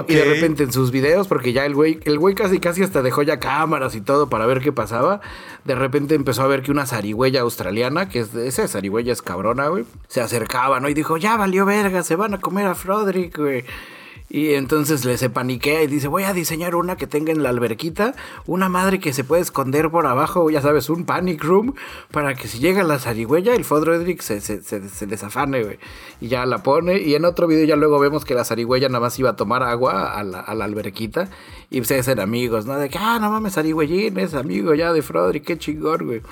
[0.09, 3.03] Y de repente en sus videos, porque ya el güey, el güey casi casi hasta
[3.03, 5.21] dejó ya cámaras y todo para ver qué pasaba.
[5.65, 9.69] De repente empezó a ver que una zarigüeya australiana, que es esa zarigüeya es cabrona,
[9.69, 10.89] güey, se acercaba, ¿no?
[10.89, 13.65] Y dijo, ya valió verga, se van a comer a Froderick, güey.
[14.35, 17.51] Y entonces le se paniquea y dice, voy a diseñar una que tenga en la
[17.51, 18.15] alberquita,
[18.47, 21.75] una madre que se puede esconder por abajo, ya sabes, un panic room,
[22.11, 25.79] para que si llega la zarigüeya, el Fodrodrick se, se, se, desafane, güey.
[26.23, 29.01] Y ya la pone, y en otro video ya luego vemos que la zarigüeya nada
[29.01, 31.29] más iba a tomar agua a la, alberquita,
[31.69, 32.79] y se hacen amigos, ¿no?
[32.79, 36.23] De que, ah, no mames, zarigüeyín, es amigo ya de Frodrick, qué chingón, güey.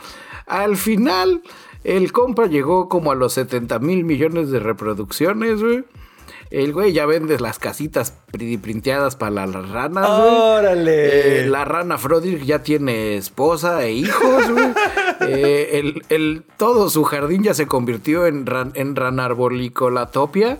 [0.46, 1.42] Al final,
[1.84, 5.84] el compa llegó como a los 70 mil millones de reproducciones, güey.
[6.50, 10.34] El güey ya vende las casitas printeadas para las ranas, güey.
[10.34, 11.42] ¡Órale!
[11.42, 14.68] Eh, la rana Froderick ya tiene esposa e hijos, güey.
[15.22, 20.58] Eh, el, todo su jardín ya se convirtió en, ran, en ranarbolicolatopia.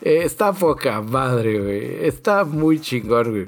[0.00, 2.06] Eh, está poca madre, güey.
[2.06, 3.46] Está muy chingón, güey.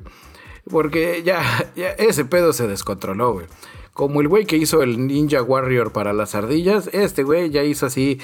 [0.68, 1.40] Porque ya,
[1.76, 3.46] ya ese pedo se descontroló, güey.
[3.92, 7.86] Como el güey que hizo el Ninja Warrior para las ardillas, este güey ya hizo
[7.86, 8.18] así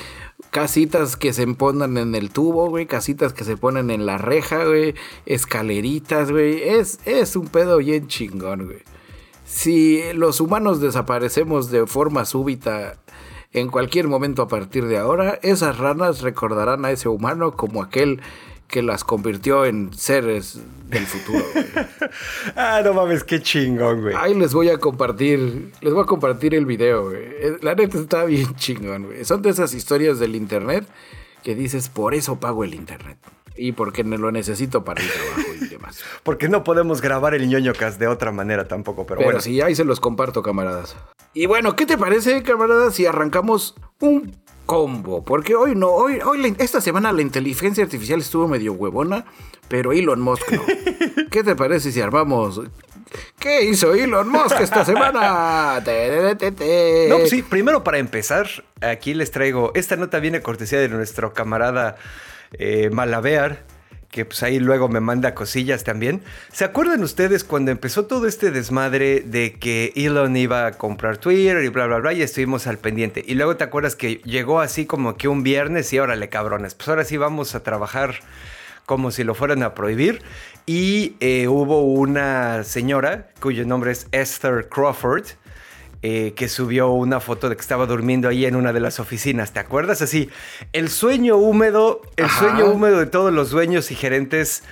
[0.51, 4.65] casitas que se ponen en el tubo, güey, casitas que se ponen en la reja,
[4.65, 4.95] güey,
[5.27, 6.63] escaleritas, güey.
[6.63, 8.79] Es, es un pedo bien chingón, güey.
[9.45, 12.99] Si los humanos desaparecemos de forma súbita
[13.53, 18.21] en cualquier momento a partir de ahora, esas ranas recordarán a ese humano como aquel
[18.69, 21.45] que las convirtió en seres del futuro.
[22.57, 24.15] ah, no mames, qué chingón, güey.
[24.17, 27.23] Ahí les voy a compartir, les voy a compartir el video, güey.
[27.23, 29.25] Eh, la neta está bien chingón, güey.
[29.25, 30.87] Son de esas historias del internet
[31.43, 33.19] que dices, por eso pago el internet.
[33.59, 36.03] Y porque lo necesito para el trabajo y demás.
[36.23, 39.41] porque no podemos grabar el ñoño cast de otra manera tampoco, pero, pero bueno.
[39.41, 40.97] sí, ahí se los comparto, camaradas.
[41.33, 45.25] Y bueno, ¿qué te parece, camaradas, si arrancamos un combo.
[45.25, 49.25] Porque hoy no, hoy, hoy esta semana la inteligencia artificial estuvo medio huevona,
[49.69, 50.63] pero Elon Musk no.
[51.31, 52.61] ¿Qué te parece si armamos?
[53.39, 55.81] ¿Qué hizo Elon Musk esta semana?
[57.09, 58.49] no, pues sí, primero para empezar,
[58.81, 61.97] aquí les traigo, esta nota viene cortesía de nuestro camarada
[62.53, 63.76] eh, Malabear
[64.17, 66.23] que pues ahí luego me manda cosillas también.
[66.51, 71.63] ¿Se acuerdan ustedes cuando empezó todo este desmadre de que Elon iba a comprar Twitter
[71.63, 73.23] y bla, bla, bla, y estuvimos al pendiente?
[73.27, 76.89] Y luego te acuerdas que llegó así como que un viernes y órale, cabrones, pues
[76.89, 78.15] ahora sí vamos a trabajar
[78.87, 80.23] como si lo fueran a prohibir.
[80.65, 85.27] Y eh, hubo una señora cuyo nombre es Esther Crawford
[86.09, 89.53] eh, que subió una foto de que estaba durmiendo ahí en una de las oficinas.
[89.53, 90.03] ¿Te acuerdas?
[90.03, 90.31] Así,
[90.73, 94.63] el sueño húmedo, el sueño húmedo de todos los dueños y gerentes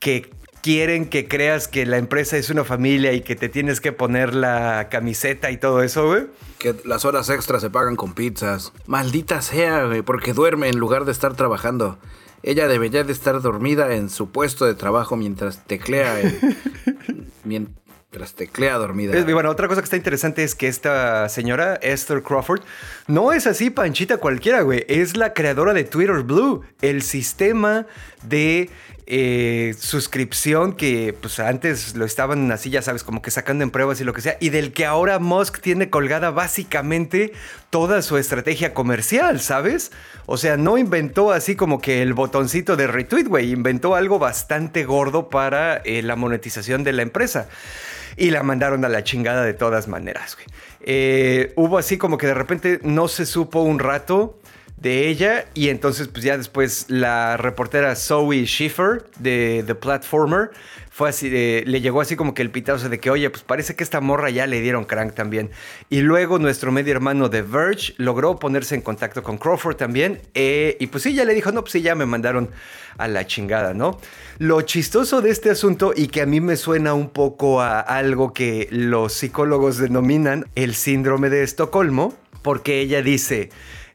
[0.00, 0.28] que
[0.60, 4.34] quieren que creas que la empresa es una familia y que te tienes que poner
[4.34, 6.26] la camiseta y todo eso, güey.
[6.58, 8.74] Que las horas extras se pagan con pizzas.
[8.86, 11.98] Maldita sea, güey, porque duerme en lugar de estar trabajando.
[12.42, 16.20] ella debería de estar dormida en su puesto de trabajo mientras teclea,
[18.10, 19.16] mientras teclea dormida.
[19.16, 22.62] Y bueno, otra cosa que está interesante es que esta señora, Esther Crawford,
[23.06, 24.84] no es así panchita cualquiera, güey.
[24.88, 27.86] Es la creadora de Twitter Blue, el sistema
[28.24, 28.68] de
[29.06, 34.00] eh, suscripción que pues antes lo estaban así, ya sabes, como que sacando en pruebas
[34.00, 37.32] y lo que sea, y del que ahora Musk tiene colgada básicamente
[37.70, 39.92] toda su estrategia comercial, ¿sabes?
[40.26, 44.84] O sea, no inventó así como que el botoncito de retweet, güey, inventó algo bastante
[44.84, 47.48] gordo para eh, la monetización de la empresa.
[48.16, 50.36] Y la mandaron a la chingada de todas maneras.
[50.80, 54.38] Eh, hubo así como que de repente no se supo un rato
[54.76, 60.50] de ella y entonces pues ya después la reportera Zoe Schiffer de The Platformer
[60.90, 63.84] fue así le llegó así como que el pitazo de que oye pues parece que
[63.84, 65.50] esta morra ya le dieron crank también
[65.88, 70.76] y luego nuestro medio hermano The Verge logró ponerse en contacto con Crawford también eh,
[70.80, 72.50] y pues sí ya le dijo no pues sí ya me mandaron
[72.98, 74.00] a la chingada no
[74.38, 78.32] lo chistoso de este asunto y que a mí me suena un poco a algo
[78.32, 83.50] que los psicólogos denominan el síndrome de Estocolmo porque ella dice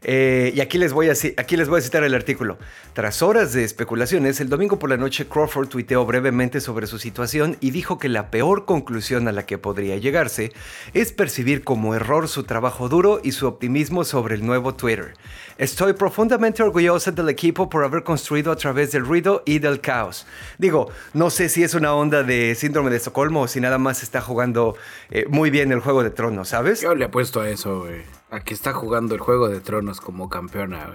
[0.07, 2.59] eh, y aquí les, voy a, aquí les voy a citar el artículo.
[2.93, 7.57] Tras horas de especulaciones, el domingo por la noche Crawford tuiteó brevemente sobre su situación
[7.59, 10.51] y dijo que la peor conclusión a la que podría llegarse
[10.93, 15.15] es percibir como error su trabajo duro y su optimismo sobre el nuevo Twitter.
[15.57, 20.27] Estoy profundamente orgullosa del equipo por haber construido a través del ruido y del caos.
[20.59, 24.03] Digo, no sé si es una onda de síndrome de Estocolmo o si nada más
[24.03, 24.75] está jugando
[25.09, 26.81] eh, muy bien el juego de tronos, ¿sabes?
[26.81, 30.29] Yo le apuesto a eso, güey a que está jugando el Juego de Tronos como
[30.29, 30.93] campeona,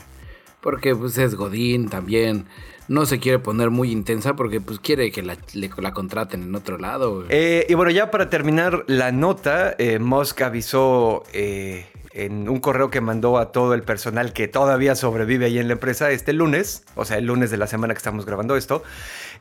[0.60, 2.46] Porque pues es Godín también.
[2.88, 6.76] No se quiere poner muy intensa porque pues quiere que la, la contraten en otro
[6.76, 7.24] lado.
[7.28, 12.90] Eh, y bueno, ya para terminar la nota, eh, Musk avisó eh, en un correo
[12.90, 16.84] que mandó a todo el personal que todavía sobrevive ahí en la empresa este lunes,
[16.96, 18.82] o sea, el lunes de la semana que estamos grabando esto,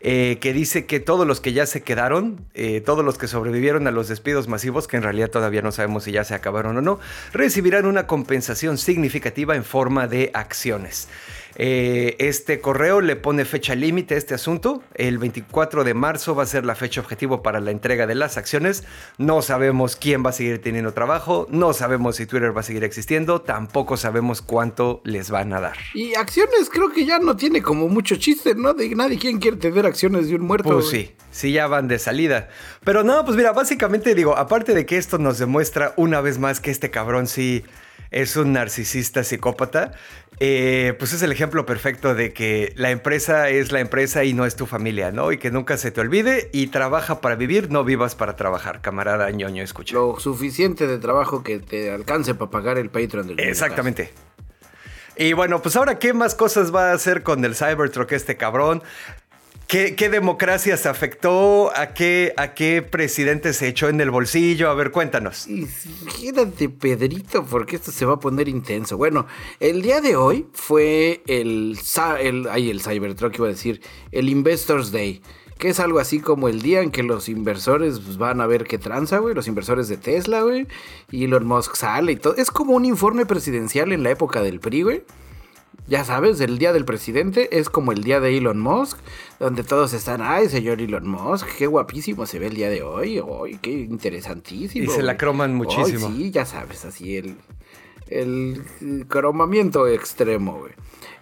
[0.02, 3.86] eh, que dice que todos los que ya se quedaron, eh, todos los que sobrevivieron
[3.88, 6.82] a los despidos masivos, que en realidad todavía no sabemos si ya se acabaron o
[6.82, 7.00] no,
[7.34, 11.10] recibirán una compensación significativa en forma de acciones.
[11.62, 14.82] Eh, este correo le pone fecha límite a este asunto.
[14.95, 18.38] El 24 de marzo va a ser la fecha objetivo para la entrega de las
[18.38, 18.86] acciones.
[19.17, 22.86] No sabemos quién va a seguir teniendo trabajo, no sabemos si Twitter va a seguir
[22.86, 25.76] existiendo, tampoco sabemos cuánto les van a dar.
[25.93, 28.74] Y acciones creo que ya no tiene como mucho chiste, ¿no?
[28.74, 30.69] De nadie quien quiere tener acciones de un muerto.
[30.69, 32.48] Pues sí, sí ya van de salida.
[32.86, 36.62] Pero no, pues mira, básicamente digo, aparte de que esto nos demuestra una vez más
[36.62, 37.65] que este cabrón sí
[38.12, 39.93] es un narcisista psicópata,
[40.39, 44.45] eh, pues es el ejemplo perfecto de que la empresa es la empresa y no
[44.45, 45.32] es tu familia, ¿no?
[45.32, 49.30] Y que nunca se te olvide y trabaja para vivir, no vivas para trabajar, camarada
[49.32, 49.95] ñoño, escucha.
[49.95, 54.12] Lo suficiente de trabajo que te alcance para pagar el Patreon del Exactamente.
[55.17, 58.82] Y bueno, pues ahora, ¿qué más cosas va a hacer con el Cybertruck este cabrón?
[59.70, 61.72] ¿Qué, democracia se afectó?
[61.76, 64.72] ¿A qué, ¿A qué presidente se echó en el bolsillo?
[64.72, 65.48] A ver, cuéntanos.
[66.20, 68.98] Quédate, Pedrito, porque esto se va a poner intenso.
[68.98, 69.28] Bueno,
[69.60, 71.78] el día de hoy fue el,
[72.20, 73.80] el, ay, el Cybertruck, iba a decir,
[74.12, 75.22] el Investors Day
[75.60, 78.64] que es algo así como el día en que los inversores pues, van a ver
[78.64, 80.68] qué tranza, güey, los inversores de Tesla, güey,
[81.12, 82.34] y Elon Musk sale y todo.
[82.38, 85.04] Es como un informe presidencial en la época del PRI, güey.
[85.89, 88.99] Ya sabes, el día del presidente es como el día de Elon Musk,
[89.39, 93.19] donde todos están, ay, señor Elon Musk, qué guapísimo se ve el día de hoy,
[93.19, 94.86] hoy, qué interesantísimo.
[94.86, 96.10] Y se la croman muchísimo.
[96.10, 97.38] sí, ya sabes, así el,
[98.08, 98.62] el
[99.08, 100.73] cromamiento extremo, güey.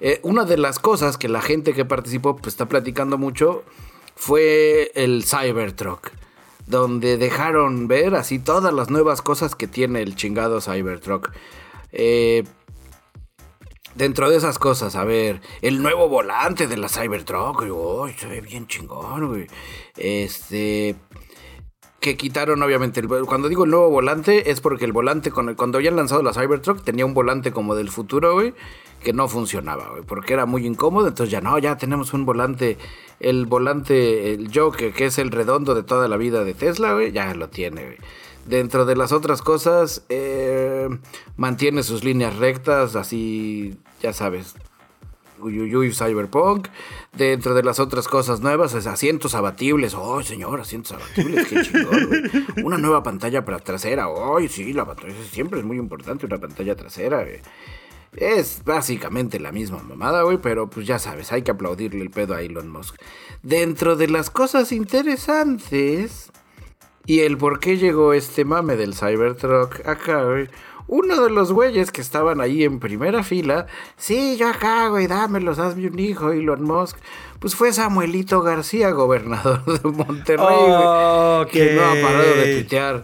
[0.01, 3.63] Eh, una de las cosas que la gente que participó pues, está platicando mucho
[4.17, 6.12] fue el Cybertruck,
[6.65, 11.32] donde dejaron ver así todas las nuevas cosas que tiene el chingado Cybertruck.
[11.93, 12.43] Eh,
[13.98, 18.42] dentro de esas cosas, a ver, el nuevo volante de la Cybertruck, uy, se ve
[18.42, 19.48] bien chingón, güey.
[19.98, 20.96] Este
[22.00, 25.96] que quitaron obviamente cuando digo el nuevo volante es porque el volante con cuando habían
[25.96, 28.54] lanzado la Cybertruck tenía un volante como del futuro, güey,
[29.04, 32.78] que no funcionaba, güey, porque era muy incómodo, entonces ya no, ya tenemos un volante
[33.20, 37.12] el volante el Joke, que es el redondo de toda la vida de Tesla, güey,
[37.12, 37.98] ya lo tiene, güey.
[38.48, 40.88] Dentro de las otras cosas, eh,
[41.36, 44.56] mantiene sus líneas rectas, así, ya sabes,
[45.40, 46.70] Uyuyuy Cyberpunk.
[47.14, 49.93] Dentro de las otras cosas nuevas, es asientos abatibles.
[49.95, 50.62] ¡Oh, señor!
[50.62, 52.10] Asientos abatibles, qué chingón,
[52.64, 54.08] Una nueva pantalla para trasera.
[54.08, 54.74] ¡Oh, sí!
[54.74, 57.26] La pantalla siempre es muy importante, una pantalla trasera,
[58.16, 62.34] Es básicamente la misma mamada, güey, pero pues ya sabes, hay que aplaudirle el pedo
[62.34, 62.95] a Elon Musk.
[63.43, 66.32] Dentro de las cosas interesantes
[67.08, 70.49] y el por qué llegó este mame del Cybertruck acá, güey,
[70.88, 75.58] uno de los güeyes que estaban ahí en primera fila, sí, yo acá, güey, dámelos,
[75.58, 76.97] hazme un hijo, Elon Musk.
[77.39, 80.45] Pues fue Samuelito García, gobernador de Monterrey,
[81.51, 83.03] que no ha parado de tuitear.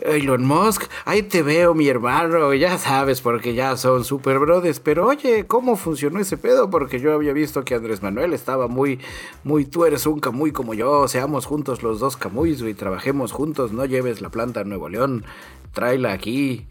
[0.00, 5.06] Elon Musk, ahí te veo, mi hermano, ya sabes, porque ya son super brothers, pero
[5.06, 6.68] oye, ¿cómo funcionó ese pedo?
[6.68, 9.00] Porque yo había visto que Andrés Manuel estaba muy,
[9.44, 13.72] muy, tú eres un camuy como yo, seamos juntos los dos camuys, y trabajemos juntos,
[13.72, 15.24] no lleves la planta a Nuevo León,
[15.72, 16.66] tráela aquí,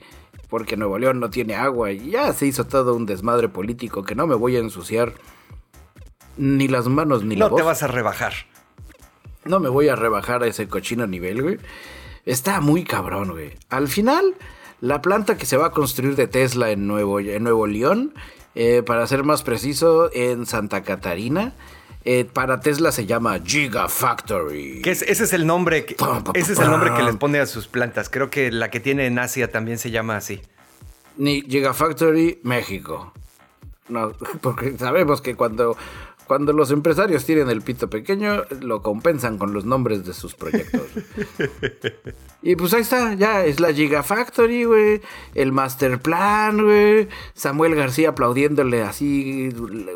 [0.50, 4.14] porque Nuevo León no tiene agua, y ya se hizo todo un desmadre político que
[4.14, 5.14] no me voy a ensuciar
[6.38, 7.52] ni las manos ni la voz.
[7.54, 8.34] No te vas a rebajar.
[9.46, 11.58] No me voy a rebajar a ese cochino nivel, güey.
[12.28, 13.54] Está muy cabrón, güey.
[13.70, 14.36] Al final,
[14.82, 18.14] la planta que se va a construir de Tesla en Nuevo, en Nuevo León,
[18.54, 21.54] eh, para ser más preciso, en Santa Catarina,
[22.04, 24.82] eh, para Tesla se llama Gigafactory.
[24.82, 25.96] Que ese es el nombre que,
[26.34, 28.10] ese es el nombre que les pone a sus plantas.
[28.10, 30.42] Creo que la que tiene en Asia también se llama así.
[31.16, 33.14] Ni Gigafactory México.
[33.88, 34.12] No,
[34.42, 35.78] porque sabemos que cuando
[36.28, 40.82] cuando los empresarios tienen el pito pequeño, lo compensan con los nombres de sus proyectos.
[42.42, 45.02] y pues ahí está, ya es la Gigafactory, güey.
[45.34, 47.08] El Master Plan, güey.
[47.34, 49.50] Samuel García aplaudiéndole así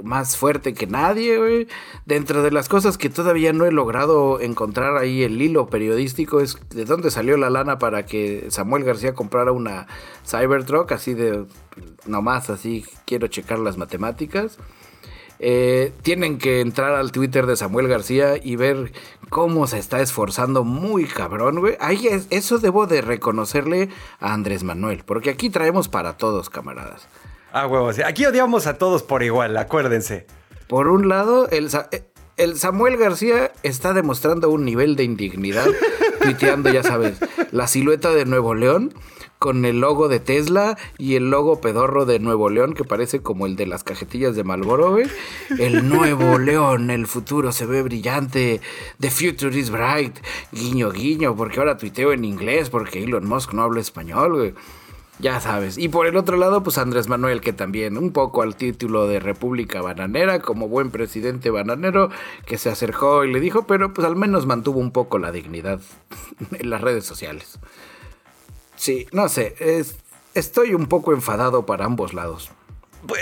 [0.03, 1.67] más fuerte que nadie, güey.
[2.05, 6.57] Dentro de las cosas que todavía no he logrado encontrar ahí el hilo periodístico es
[6.69, 9.87] de dónde salió la lana para que Samuel García comprara una
[10.25, 11.45] Cybertruck, así de
[12.05, 14.57] nomás así quiero checar las matemáticas.
[15.43, 18.91] Eh, tienen que entrar al Twitter de Samuel García y ver
[19.29, 21.77] cómo se está esforzando muy cabrón, güey.
[21.79, 23.89] Ahí es, eso debo de reconocerle
[24.19, 27.07] a Andrés Manuel, porque aquí traemos para todos, camaradas.
[27.51, 27.97] Ah, huevos.
[28.05, 30.27] Aquí odiamos a todos por igual, acuérdense.
[30.67, 31.69] Por un lado, el,
[32.37, 35.65] el Samuel García está demostrando un nivel de indignidad,
[36.21, 37.17] tuiteando, ya sabes,
[37.49, 38.93] la silueta de Nuevo León
[39.41, 43.47] con el logo de Tesla y el logo pedorro de Nuevo León, que parece como
[43.47, 45.07] el de las cajetillas de Malboro, güey.
[45.57, 48.61] El Nuevo León, el futuro se ve brillante.
[48.99, 50.15] The future is bright.
[50.51, 54.53] Guiño, guiño, porque ahora tuiteo en inglés, porque Elon Musk no habla español, güey.
[55.17, 55.79] Ya sabes.
[55.79, 59.19] Y por el otro lado, pues Andrés Manuel, que también un poco al título de
[59.19, 62.11] República Bananera, como buen presidente bananero,
[62.45, 65.81] que se acercó y le dijo, pero pues al menos mantuvo un poco la dignidad
[66.51, 67.59] en las redes sociales.
[68.81, 69.53] Sí, no sé,
[70.33, 72.49] estoy un poco enfadado para ambos lados.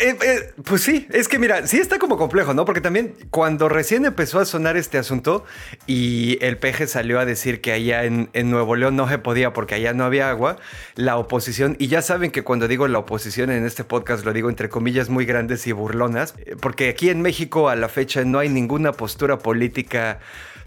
[0.02, 2.64] Eh, eh, pues sí, es que mira, sí está como complejo, ¿no?
[2.64, 5.44] Porque también cuando recién empezó a sonar este asunto
[5.86, 9.52] y el peje salió a decir que allá en, en, Nuevo León no se podía
[9.52, 10.56] porque allá no había agua,
[10.96, 14.48] la oposición, y ya saben que cuando digo la oposición en este podcast lo digo
[14.50, 18.40] entre comillas muy grandes y burlonas, eh, porque aquí en México a la fecha no
[18.40, 20.20] hay ninguna postura política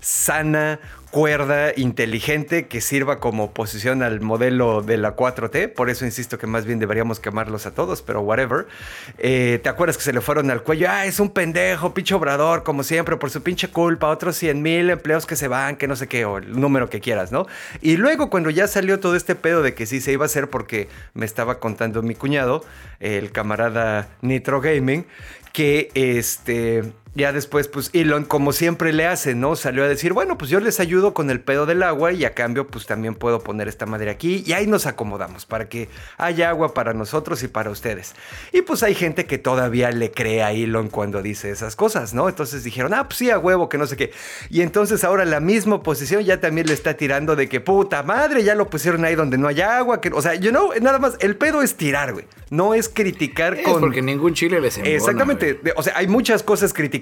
[0.03, 0.81] sana
[1.13, 5.75] cuerda, inteligente, que sirva como oposición al modelo de la 4T.
[5.75, 8.67] Por eso insisto que más bien deberíamos quemarlos a todos, pero whatever.
[9.19, 10.89] Eh, ¿Te acuerdas que se le fueron al cuello?
[10.91, 14.09] Ah, es un pendejo, pinche obrador, como siempre, por su pinche culpa.
[14.09, 17.01] Otros 100 mil empleos que se van, que no sé qué, o el número que
[17.01, 17.47] quieras, ¿no?
[17.83, 20.49] Y luego cuando ya salió todo este pedo de que sí se iba a hacer
[20.49, 22.65] porque me estaba contando mi cuñado,
[23.01, 25.05] el camarada Nitro Gaming,
[25.53, 26.85] que este
[27.15, 29.55] ya después, pues Elon, como siempre le hace, ¿no?
[29.55, 32.33] Salió a decir, bueno, pues yo les ayudo con el pedo del agua y a
[32.33, 36.49] cambio, pues también puedo poner esta madera aquí y ahí nos acomodamos para que haya
[36.49, 38.15] agua para nosotros y para ustedes.
[38.53, 42.31] Y pues hay gente que todavía le cree a Elon cuando dice esas cosas, ¿no?
[42.31, 44.13] Entonces dijeron, ah, pues sí, a huevo, que no sé qué.
[44.49, 48.43] Y entonces ahora la misma oposición ya también le está tirando de que puta madre,
[48.43, 50.01] ya lo pusieron ahí donde no hay agua.
[50.01, 52.25] Que, o sea, you know, nada más, el pedo es tirar, güey.
[52.49, 53.81] No es criticar es con.
[53.81, 55.61] Porque ningún chile les embona, Exactamente.
[55.77, 57.02] O sea, hay muchas cosas criticadas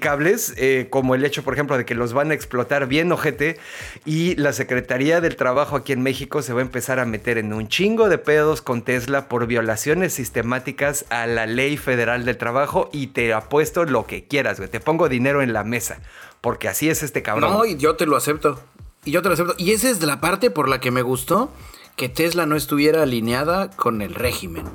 [0.57, 3.59] eh, como el hecho, por ejemplo, de que los van a explotar bien ojete
[4.05, 7.53] y la Secretaría del Trabajo aquí en México se va a empezar a meter en
[7.53, 12.89] un chingo de pedos con Tesla por violaciones sistemáticas a la ley federal del trabajo
[12.91, 14.59] y te apuesto lo que quieras.
[14.69, 15.99] Te pongo dinero en la mesa,
[16.41, 17.51] porque así es este cabrón.
[17.51, 18.59] No, y yo te lo acepto.
[19.05, 19.55] Y yo te lo acepto.
[19.57, 21.51] Y esa es la parte por la que me gustó
[21.95, 24.65] que Tesla no estuviera alineada con el régimen.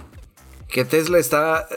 [0.69, 1.69] Que Tesla está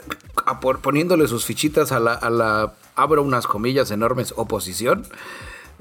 [0.82, 5.04] poniéndole sus fichitas a la abro unas comillas enormes, oposición,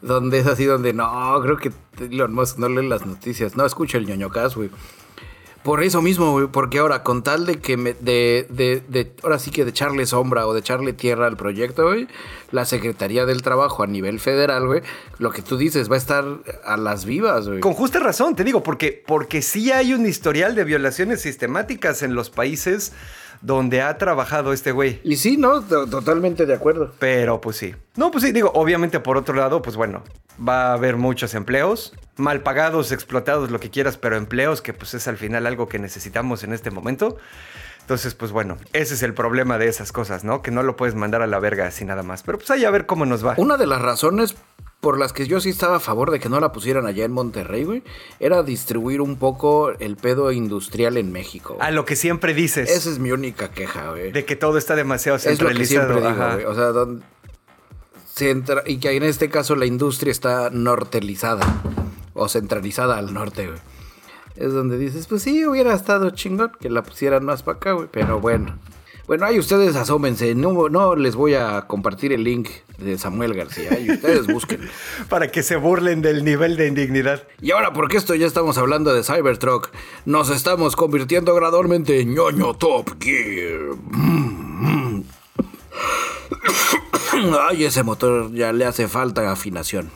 [0.02, 3.98] donde es así donde no, creo que Elon Musk no lee las noticias, no escucha
[3.98, 4.70] el ñoño güey.
[5.64, 9.52] Por eso mismo, güey, porque ahora con tal de que me, de, de, ahora sí
[9.52, 12.08] que de echarle sombra o de echarle tierra al proyecto, güey,
[12.52, 14.82] la Secretaría del Trabajo a nivel federal, güey,
[15.18, 16.26] lo que tú dices va a estar
[16.64, 17.60] a las vivas, güey.
[17.60, 22.16] Con justa razón, te digo, porque, porque sí hay un historial de violaciones sistemáticas en
[22.16, 22.94] los países
[23.42, 25.00] donde ha trabajado este güey.
[25.04, 25.62] Y sí, ¿no?
[25.62, 26.92] Totalmente de acuerdo.
[27.00, 27.76] Pero pues sí.
[27.96, 30.04] No, pues sí, digo, obviamente por otro lado, pues bueno,
[30.46, 34.94] va a haber muchos empleos, mal pagados, explotados, lo que quieras, pero empleos que pues
[34.94, 37.18] es al final algo que necesitamos en este momento.
[37.82, 40.44] Entonces, pues bueno, ese es el problema de esas cosas, ¿no?
[40.44, 42.22] Que no lo puedes mandar a la verga así nada más.
[42.22, 43.34] Pero pues ahí a ver cómo nos va.
[43.38, 44.36] Una de las razones
[44.80, 47.12] por las que yo sí estaba a favor de que no la pusieran allá en
[47.12, 47.84] Monterrey, güey,
[48.20, 51.58] era distribuir un poco el pedo industrial en México.
[51.60, 52.70] A lo que siempre dices.
[52.70, 54.12] Esa es mi única queja, güey.
[54.12, 55.52] De que todo está demasiado centralizado.
[55.52, 56.46] Es lo que siempre digo, güey.
[56.46, 57.04] O sea, donde
[58.66, 61.62] y que en este caso la industria está nortelizada
[62.14, 63.60] o centralizada al norte, güey
[64.40, 67.90] es donde dices, pues sí, hubiera estado chingón que la pusieran más para acá, güey,
[67.92, 68.58] pero bueno.
[69.10, 72.48] Bueno, ahí ustedes asómense, no, no les voy a compartir el link
[72.78, 74.70] de Samuel García, y ustedes busquen.
[75.10, 77.24] Para que se burlen del nivel de indignidad.
[77.42, 79.72] Y ahora, porque esto ya estamos hablando de Cybertruck,
[80.06, 83.60] nos estamos convirtiendo gradualmente en ñoño Top Gear.
[87.50, 89.90] Ay, ese motor ya le hace falta afinación.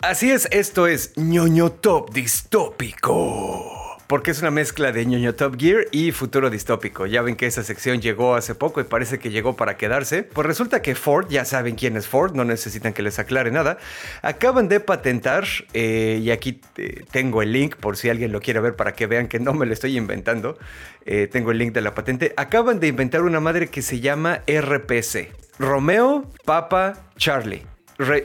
[0.00, 3.77] Así es, esto es ñoño Top Distópico
[4.08, 7.04] porque es una mezcla de ñoño Top Gear y futuro distópico.
[7.04, 10.22] Ya ven que esa sección llegó hace poco y parece que llegó para quedarse.
[10.22, 13.76] Pues resulta que Ford, ya saben quién es Ford, no necesitan que les aclare nada,
[14.22, 15.44] acaban de patentar,
[15.74, 19.06] eh, y aquí eh, tengo el link por si alguien lo quiere ver para que
[19.06, 20.58] vean que no me lo estoy inventando.
[21.04, 22.32] Eh, tengo el link de la patente.
[22.38, 25.32] Acaban de inventar una madre que se llama RPC.
[25.58, 27.77] Romeo, Papa, Charlie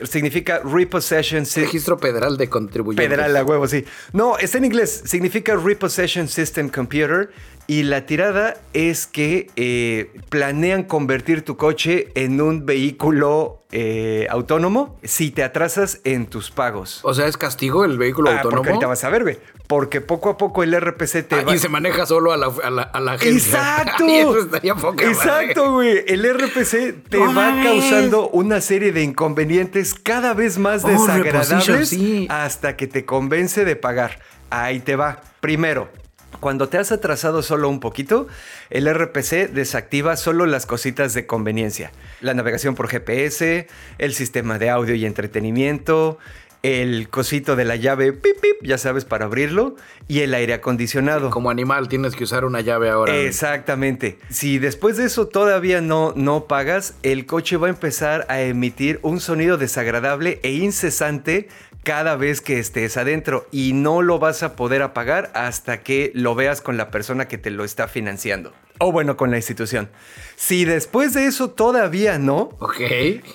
[0.04, 1.64] significa Repossession System.
[1.64, 3.08] Registro Federal de Contribuyentes.
[3.08, 3.84] Federal, a huevo, sí.
[4.12, 5.02] No, está en inglés.
[5.04, 7.30] Significa Repossession System Computer.
[7.66, 14.98] Y la tirada es que eh, planean convertir tu coche en un vehículo eh, autónomo
[15.02, 17.00] si te atrasas en tus pagos.
[17.02, 18.58] O sea, ¿es castigo el vehículo ah, autónomo?
[18.58, 19.38] Porque ahorita vas a ver, güey.
[19.74, 21.52] Porque poco a poco el RPC te ah, va...
[21.52, 24.04] Y se maneja solo a la, a ¡Exacto!
[25.00, 26.04] Exacto, güey.
[26.06, 31.92] El RPC te va causando una serie de inconvenientes cada vez más oh, desagradables
[32.28, 34.20] hasta que te convence de pagar.
[34.48, 35.22] Ahí te va.
[35.40, 35.90] Primero,
[36.38, 38.28] cuando te has atrasado solo un poquito,
[38.70, 41.90] el RPC desactiva solo las cositas de conveniencia.
[42.20, 43.66] La navegación por GPS,
[43.98, 46.18] el sistema de audio y entretenimiento,
[46.64, 49.76] el cosito de la llave, pip, pip, ya sabes, para abrirlo,
[50.08, 51.28] y el aire acondicionado.
[51.28, 53.14] Como animal tienes que usar una llave ahora.
[53.14, 54.18] Exactamente.
[54.30, 58.98] Si después de eso todavía no, no pagas, el coche va a empezar a emitir
[59.02, 61.48] un sonido desagradable e incesante
[61.82, 66.34] cada vez que estés adentro y no lo vas a poder apagar hasta que lo
[66.34, 68.54] veas con la persona que te lo está financiando.
[68.78, 69.88] O bueno, con la institución.
[70.34, 72.58] Si después de eso todavía no,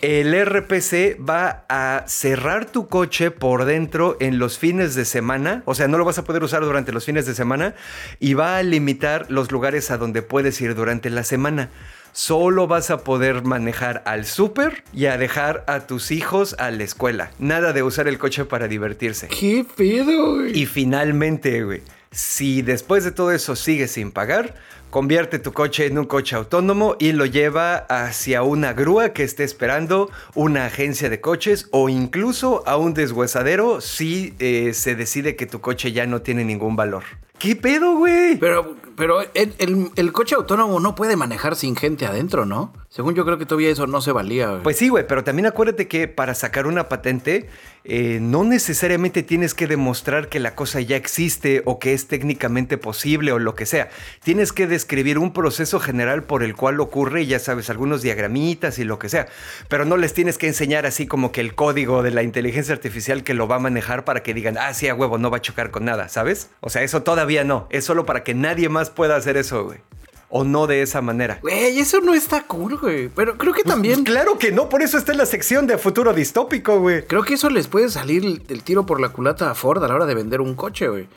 [0.01, 5.63] el RPC va a cerrar tu coche por dentro en los fines de semana.
[5.65, 7.73] O sea, no lo vas a poder usar durante los fines de semana
[8.19, 11.69] y va a limitar los lugares a donde puedes ir durante la semana
[12.11, 16.83] solo vas a poder manejar al súper y a dejar a tus hijos a la
[16.83, 17.31] escuela.
[17.39, 19.27] Nada de usar el coche para divertirse.
[19.27, 20.57] ¿Qué pedo, güey?
[20.57, 21.81] Y finalmente, güey,
[22.11, 24.55] si después de todo eso sigues sin pagar,
[24.89, 29.43] convierte tu coche en un coche autónomo y lo lleva hacia una grúa que esté
[29.43, 35.45] esperando una agencia de coches o incluso a un deshuesadero si eh, se decide que
[35.45, 37.03] tu coche ya no tiene ningún valor.
[37.39, 38.35] ¿Qué pedo, güey?
[38.35, 42.73] Pero, pero el, coche autónomo no puede manejar sin gente adentro, ¿no?
[42.89, 44.49] Según yo creo que todavía eso no se valía.
[44.49, 44.63] Güey.
[44.63, 47.47] Pues sí, güey, pero también acuérdate que para sacar una patente
[47.83, 52.79] eh, no necesariamente tienes que demostrar que la cosa ya existe o que es técnicamente
[52.79, 53.89] posible o lo que sea.
[54.23, 58.85] Tienes que describir un proceso general por el cual ocurre, ya sabes, algunos diagramitas y
[58.85, 59.27] lo que sea.
[59.67, 63.23] Pero no les tienes que enseñar así como que el código de la inteligencia artificial
[63.23, 65.41] que lo va a manejar para que digan, ah, sí, a huevo, no va a
[65.41, 66.49] chocar con nada, ¿sabes?
[66.59, 67.67] O sea, eso todavía no.
[67.69, 69.88] Es solo para que nadie más pueda hacer eso, güey
[70.29, 71.39] o no de esa manera.
[71.41, 73.09] Güey, eso no está cool, güey.
[73.09, 74.03] Pero creo que pues, también.
[74.03, 77.05] claro que no, por eso está en la sección de futuro distópico, güey.
[77.05, 79.95] Creo que eso les puede salir el tiro por la culata a Ford a la
[79.95, 81.07] hora de vender un coche, güey.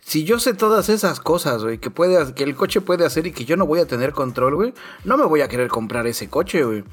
[0.00, 3.32] Si yo sé todas esas cosas, güey, que, puede, que el coche puede hacer y
[3.32, 4.74] que yo no voy a tener control, güey,
[5.04, 6.84] no me voy a querer comprar ese coche, güey.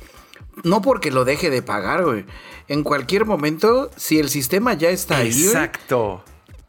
[0.64, 2.26] No porque lo deje de pagar, güey.
[2.68, 5.30] En cualquier momento, si el sistema ya está ahí.
[5.30, 6.24] Exacto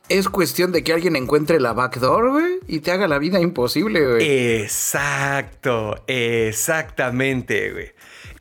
[0.09, 4.07] es cuestión de que alguien encuentre la backdoor, güey, y te haga la vida imposible,
[4.07, 4.61] güey.
[4.61, 7.93] Exacto, exactamente, güey.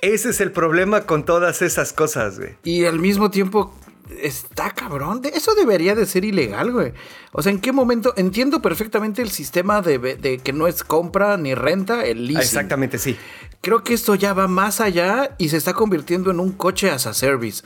[0.01, 2.55] Ese es el problema con todas esas cosas, güey.
[2.63, 3.73] Y al mismo tiempo
[4.21, 5.21] está cabrón.
[5.33, 6.93] Eso debería de ser ilegal, güey.
[7.31, 8.13] O sea, ¿en qué momento?
[8.15, 12.41] Entiendo perfectamente el sistema de, que no es compra ni renta, el leasing.
[12.41, 13.17] Exactamente, sí.
[13.61, 17.07] Creo que esto ya va más allá y se está convirtiendo en un coche as
[17.07, 17.63] a service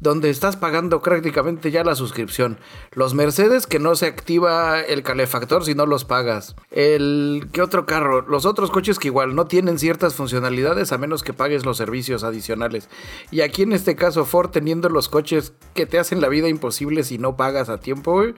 [0.00, 2.58] donde estás pagando prácticamente ya la suscripción.
[2.92, 6.54] Los Mercedes que no se activa el calefactor si no los pagas.
[6.70, 8.22] El ¿qué otro carro?
[8.22, 12.22] Los otros coches que igual no tienen ciertas funcionalidades a menos que pagues los servicios
[12.22, 12.88] adicionales.
[13.30, 17.02] Y aquí en este caso Ford teniendo los coches que te hacen la vida imposible
[17.02, 18.34] si no pagas a tiempo, güey.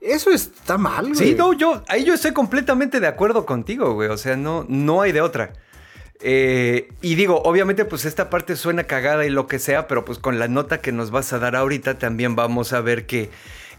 [0.00, 1.16] Eso está mal, güey.
[1.16, 4.08] Sí, no, yo ahí yo estoy completamente de acuerdo contigo, güey.
[4.08, 5.52] O sea, no, no hay de otra.
[6.24, 10.18] Eh, y digo, obviamente, pues esta parte suena cagada y lo que sea, pero pues
[10.18, 13.30] con la nota que nos vas a dar ahorita también vamos a ver que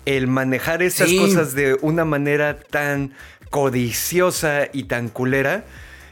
[0.05, 3.13] el manejar esas cosas de una manera tan
[3.49, 5.63] codiciosa y tan culera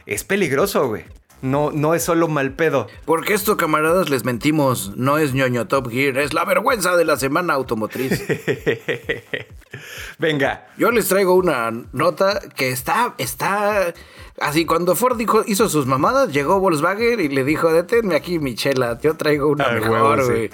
[0.06, 1.04] es peligroso, güey.
[1.42, 2.86] No, no es solo mal pedo.
[3.04, 4.96] Porque esto, camaradas, les mentimos.
[4.96, 8.22] No es ñoño Top Gear, es la vergüenza de la semana automotriz.
[10.18, 10.68] Venga.
[10.78, 13.92] Yo les traigo una nota que está, está
[14.40, 19.14] Así, cuando Ford hizo sus mamadas, llegó Volkswagen y le dijo, deténme aquí, Michela, yo
[19.14, 20.50] traigo una ah, mejor, güey.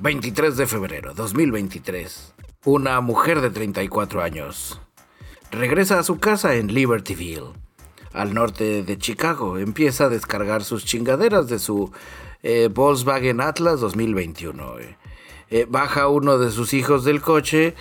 [0.00, 2.34] 23 de febrero 2023.
[2.66, 4.80] Una mujer de 34 años
[5.50, 7.52] regresa a su casa en Libertyville,
[8.16, 9.58] al norte de Chicago.
[9.58, 11.92] Empieza a descargar sus chingaderas de su
[12.42, 14.74] eh, Volkswagen Atlas 2021.
[15.50, 17.74] Eh, baja uno de sus hijos del coche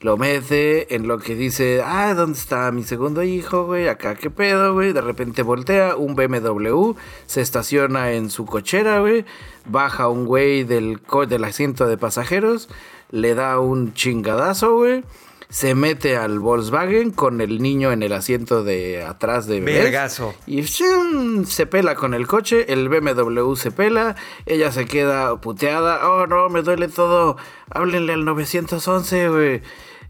[0.00, 3.88] lo mete en lo que dice, ah, ¿dónde está mi segundo hijo, güey?
[3.88, 4.92] Acá, ¿qué pedo, güey?
[4.92, 6.92] De repente voltea un BMW,
[7.24, 9.24] se estaciona en su cochera, güey.
[9.64, 12.68] Baja un güey del, del asiento de pasajeros,
[13.10, 15.02] le da un chingadazo, güey.
[15.48, 20.34] Se mete al Volkswagen con el niño en el asiento de atrás de Vergazo.
[20.46, 26.08] Y se pela con el coche, el BMW se pela, ella se queda puteada.
[26.08, 27.36] Oh, no, me duele todo.
[27.70, 29.62] Háblenle al 911, güey.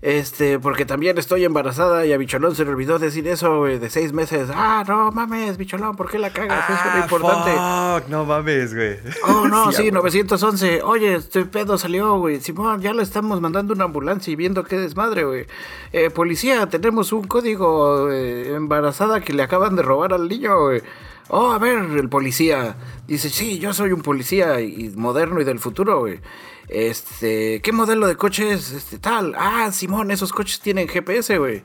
[0.03, 3.89] Este, porque también estoy embarazada y a Bicholón se le olvidó decir eso, güey, de
[3.91, 4.51] seis meses.
[4.55, 6.65] Ah, no mames, Bicholón, ¿por qué la cagas?
[6.65, 8.11] eso es lo ah, importante.
[8.11, 8.99] no mames, güey.
[9.27, 10.83] Oh, no, sí, 911.
[10.83, 12.41] Oye, este pedo salió, güey.
[12.41, 15.47] Simón, ya le estamos mandando una ambulancia y viendo qué desmadre, güey.
[15.93, 20.83] Eh, policía, tenemos un código eh, embarazada que le acaban de robar al niño, güey.
[21.29, 22.77] Oh, a ver, el policía.
[23.07, 26.21] Dice, sí, yo soy un policía y moderno y del futuro, güey.
[26.69, 28.73] Este, ¿qué modelo de coche es?
[28.73, 29.35] Este, tal.
[29.37, 31.63] Ah, Simón, esos coches tienen GPS, güey.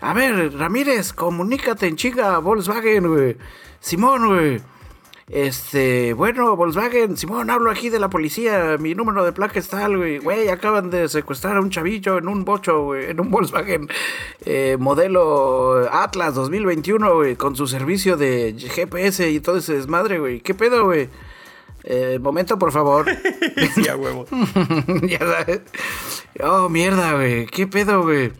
[0.00, 3.36] A ver, Ramírez, comunícate en chinga Volkswagen, güey.
[3.80, 4.60] Simón, güey.
[5.28, 8.76] Este, bueno, Volkswagen, Simón, hablo aquí de la policía.
[8.78, 10.18] Mi número de placa es tal, güey.
[10.18, 13.88] Güey, acaban de secuestrar a un chavillo en un bocho, güey, en un Volkswagen
[14.44, 20.40] eh, modelo Atlas 2021, güey, con su servicio de GPS y todo ese desmadre, güey.
[20.40, 21.08] ¿Qué pedo, güey?
[21.84, 23.06] Eh, momento, por favor.
[23.74, 24.26] sí, a huevo.
[25.06, 25.60] ya sabes.
[26.42, 27.46] Oh, mierda, güey.
[27.46, 28.32] ¿Qué pedo, güey?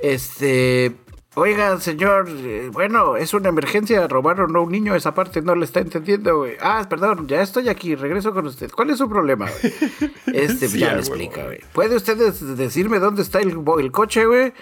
[0.00, 0.96] Este.
[1.36, 5.64] Oiga, señor, eh, bueno, es una emergencia, robaron a un niño, esa parte no le
[5.64, 6.56] está entendiendo, güey.
[6.60, 8.68] Ah, perdón, ya estoy aquí, regreso con usted.
[8.72, 10.12] ¿Cuál es su problema, güey?
[10.34, 11.60] Este, ya me explica, güey.
[11.72, 12.16] ¿Puede usted
[12.56, 14.52] decirme dónde está el, el coche, güey?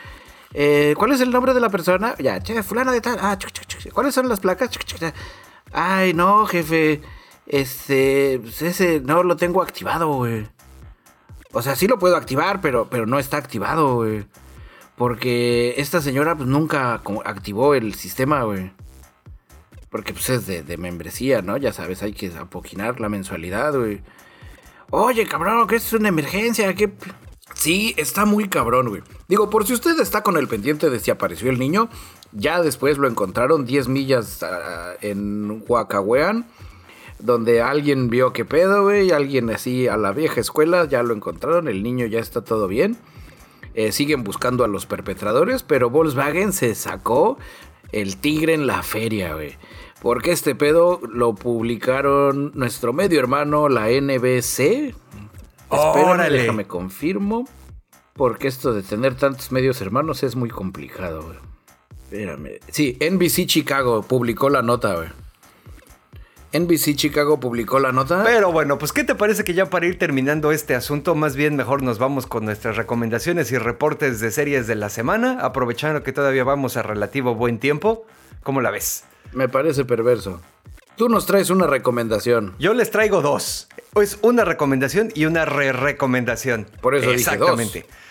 [0.52, 2.14] Eh, ¿Cuál es el nombre de la persona?
[2.18, 3.18] Ya, che, fulana de tal.
[3.20, 3.38] Ah,
[3.92, 4.70] ¿cuáles son las placas?
[5.72, 7.00] Ay, no, jefe.
[7.48, 10.46] Este, pues ese no lo tengo activado, güey.
[11.52, 14.26] O sea, sí lo puedo activar, pero, pero no está activado, güey.
[14.96, 18.70] Porque esta señora pues nunca activó el sistema, güey.
[19.88, 21.56] Porque pues es de, membresía, ¿no?
[21.56, 24.02] Ya sabes, hay que apoquinar la mensualidad, güey.
[24.90, 26.92] Oye, cabrón, que es una emergencia, que...
[27.54, 29.02] Sí, está muy cabrón, güey.
[29.26, 31.88] Digo, por si usted está con el pendiente de si apareció el niño,
[32.32, 36.46] ya después lo encontraron 10 millas ah, en Huacahuean
[37.18, 41.68] donde alguien vio que pedo, güey, alguien así a la vieja escuela, ya lo encontraron,
[41.68, 42.96] el niño ya está todo bien.
[43.74, 47.38] Eh, siguen buscando a los perpetradores, pero Volkswagen se sacó
[47.92, 49.56] el tigre en la feria, güey.
[50.00, 54.94] Porque este pedo lo publicaron nuestro medio hermano, la NBC.
[55.70, 57.48] Espérame, déjame confirmo.
[58.14, 61.38] Porque esto de tener tantos medios hermanos es muy complicado, güey.
[62.02, 62.58] Espérame.
[62.68, 65.08] Sí, NBC Chicago publicó la nota, güey.
[66.52, 68.24] NBC Chicago publicó la nota.
[68.24, 71.56] Pero bueno, pues ¿qué te parece que ya para ir terminando este asunto, más bien
[71.56, 76.12] mejor nos vamos con nuestras recomendaciones y reportes de series de la semana, aprovechando que
[76.12, 78.06] todavía vamos a relativo buen tiempo?
[78.42, 79.04] ¿Cómo la ves?
[79.32, 80.40] Me parece perverso.
[80.96, 82.54] Tú nos traes una recomendación.
[82.58, 83.68] Yo les traigo dos.
[84.00, 86.66] Es una recomendación y una re-recomendación.
[86.80, 87.80] Por eso Exactamente.
[87.80, 88.07] Dije dos.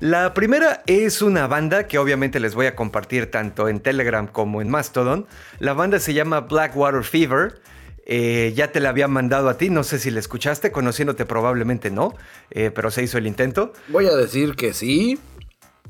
[0.00, 4.62] La primera es una banda que obviamente les voy a compartir tanto en Telegram como
[4.62, 5.26] en Mastodon.
[5.58, 7.60] La banda se llama Blackwater Fever.
[8.06, 11.90] Eh, ya te la había mandado a ti, no sé si la escuchaste, conociéndote probablemente
[11.90, 12.14] no,
[12.50, 13.72] eh, pero se hizo el intento.
[13.88, 15.18] Voy a decir que sí,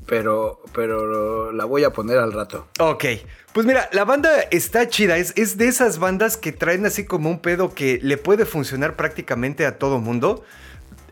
[0.05, 2.67] pero, pero la voy a poner al rato.
[2.79, 3.05] Ok,
[3.53, 7.29] pues mira, la banda está chida, es, es de esas bandas que traen así como
[7.29, 10.43] un pedo que le puede funcionar prácticamente a todo mundo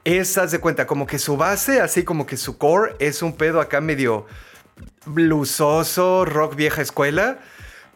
[0.07, 3.35] Es, haz de cuenta, como que su base, así como que su core, es un
[3.35, 4.25] pedo acá medio
[5.05, 7.39] blusoso, rock vieja escuela,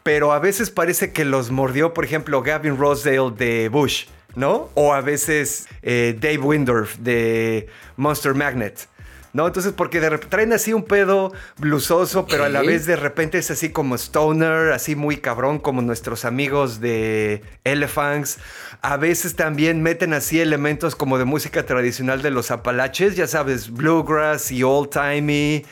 [0.04, 4.70] pero a veces parece que los mordió, por ejemplo, Gavin Rosedale de Bush, ¿no?
[4.74, 8.90] O a veces eh, Dave Windorf de Monster Magnet.
[9.34, 9.48] ¿no?
[9.48, 13.50] Entonces, porque de traen así un pedo blusoso, pero a la vez de repente es
[13.52, 18.40] así como stoner, así muy cabrón, como nuestros amigos de Elephants.
[18.84, 23.70] A veces también meten así elementos como de música tradicional de los Apalaches, ya sabes,
[23.70, 25.64] bluegrass y old timey.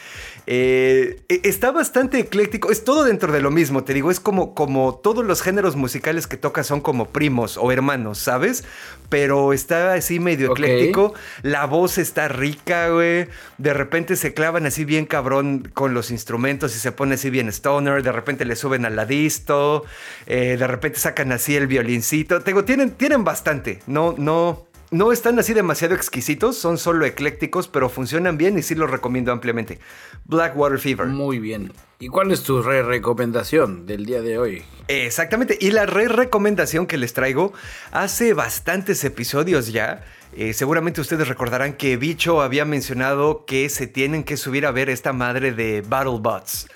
[0.51, 4.55] Eh, e, está bastante ecléctico, es todo dentro de lo mismo, te digo, es como,
[4.55, 8.63] como todos los géneros musicales que toca son como primos o hermanos, ¿sabes?
[9.09, 13.27] Pero está así medio ecléctico, la voz está rica, güey,
[13.59, 17.47] de repente se clavan así bien cabrón con los instrumentos y se pone así bien
[17.49, 19.85] stoner, de repente le suben al ladisto,
[20.25, 25.11] eh, de repente sacan así el violincito, te digo, tienen, tienen bastante, no, no no
[25.11, 29.79] están así demasiado exquisitos, son solo eclécticos, pero funcionan bien y sí los recomiendo ampliamente.
[30.25, 31.07] Blackwater Fever.
[31.07, 31.71] Muy bien.
[31.99, 34.63] ¿Y cuál es tu re recomendación del día de hoy?
[34.87, 37.53] Exactamente, y la re recomendación que les traigo
[37.91, 40.03] hace bastantes episodios ya.
[40.33, 44.89] Eh, seguramente ustedes recordarán que Bicho había mencionado que se tienen que subir a ver
[44.89, 46.67] esta madre de BattleBots.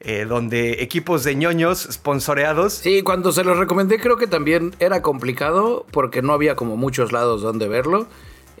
[0.00, 2.72] Eh, donde equipos de ñoños sponsoreados.
[2.72, 7.10] Sí, cuando se los recomendé creo que también era complicado porque no había como muchos
[7.10, 8.06] lados donde verlo.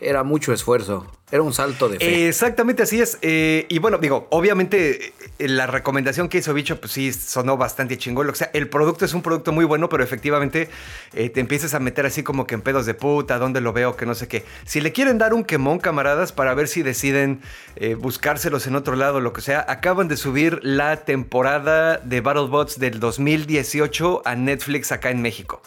[0.00, 1.06] Era mucho esfuerzo.
[1.30, 2.28] Era un salto de fe.
[2.28, 3.18] Exactamente así es.
[3.20, 7.98] Eh, y bueno, digo, obviamente eh, la recomendación que hizo Bicho, pues sí, sonó bastante
[7.98, 8.30] chingón.
[8.30, 10.70] O sea, el producto es un producto muy bueno, pero efectivamente
[11.12, 13.94] eh, te empiezas a meter así como que en pedos de puta, dónde lo veo,
[13.94, 14.44] que no sé qué.
[14.64, 17.42] Si le quieren dar un quemón, camaradas, para ver si deciden
[17.98, 22.98] buscárselos en otro lado, lo que sea, acaban de subir la temporada de BattleBots del
[23.00, 25.62] 2018 a Netflix acá en México.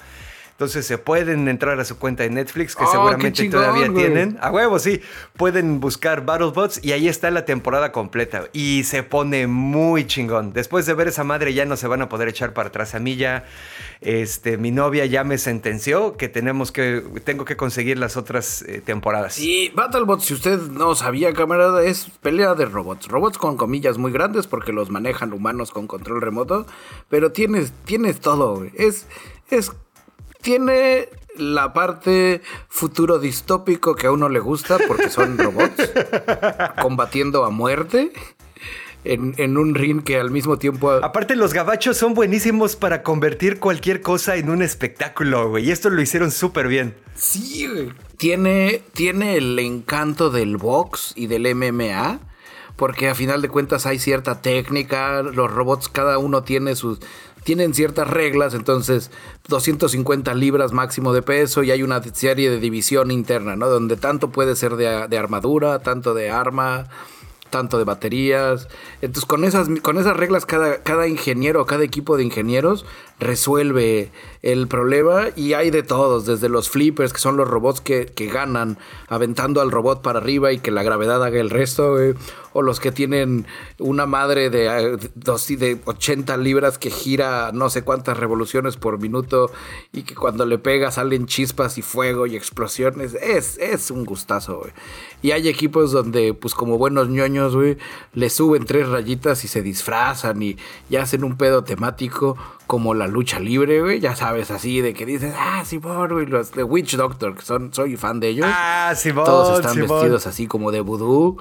[0.61, 4.37] Entonces se pueden entrar a su cuenta de Netflix, que oh, seguramente todavía tienen.
[4.41, 5.01] A huevo, sí.
[5.35, 8.47] Pueden buscar BattleBots y ahí está la temporada completa.
[8.53, 10.53] Y se pone muy chingón.
[10.53, 12.93] Después de ver esa madre ya no se van a poder echar para atrás.
[12.93, 13.45] A mí ya,
[14.01, 18.83] este, mi novia ya me sentenció que tenemos que, tengo que conseguir las otras eh,
[18.85, 19.39] temporadas.
[19.39, 23.07] Y BattleBots, si usted no sabía, camarada, es pelea de robots.
[23.07, 26.67] Robots con comillas muy grandes porque los manejan humanos con control remoto.
[27.09, 29.07] Pero tienes, tienes todo, Es,
[29.49, 29.71] es
[30.41, 35.91] tiene la parte futuro distópico que a uno le gusta porque son robots
[36.81, 38.11] combatiendo a muerte.
[39.03, 40.91] En, un ring que al mismo tiempo...
[40.91, 45.67] Aparte los gabachos son buenísimos para convertir cualquier cosa en un espectáculo, güey.
[45.67, 46.95] Y esto lo hicieron súper bien.
[47.15, 47.93] Sí, güey.
[48.17, 52.19] Tiene, tiene el encanto del box y del MMA.
[52.75, 55.23] Porque a final de cuentas hay cierta técnica.
[55.23, 56.99] Los robots, cada uno tiene sus,
[57.43, 59.11] tienen ciertas reglas, entonces
[59.47, 63.67] 250 libras máximo de peso y hay una serie de división interna, ¿no?
[63.67, 66.87] Donde tanto puede ser de, armadura, tanto de arma,
[67.49, 68.67] tanto de baterías.
[69.01, 72.85] Entonces con esas, con esas reglas cada, cada ingeniero, cada equipo de ingenieros
[73.19, 74.11] resuelve
[74.41, 78.27] el problema y hay de todos, desde los flippers, que son los robots que, que
[78.27, 78.77] ganan
[79.07, 81.97] aventando al robot para arriba y que la gravedad haga el resto,
[82.53, 83.45] o los que tienen
[83.79, 89.51] una madre de, de 80 libras que gira no sé cuántas revoluciones por minuto
[89.93, 93.13] y que cuando le pega salen chispas y fuego y explosiones.
[93.13, 94.63] Es, es un gustazo,
[95.21, 97.55] Y hay equipos donde, pues como buenos ñoños,
[98.13, 100.57] le suben tres rayitas y se disfrazan y,
[100.89, 102.37] y hacen un pedo temático
[102.71, 106.53] como la lucha libre, güey, ya sabes, así de que dices, ah, Simón, güey, los
[106.53, 108.47] de Witch Doctor, que son, soy fan de ellos.
[108.49, 111.37] Ah, Simón, Todos están vestidos así como de vudú.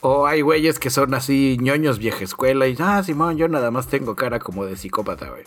[0.00, 3.88] O hay güeyes que son así ñoños vieja escuela y, ah, Simón, yo nada más
[3.88, 5.42] tengo cara como de psicópata, güey.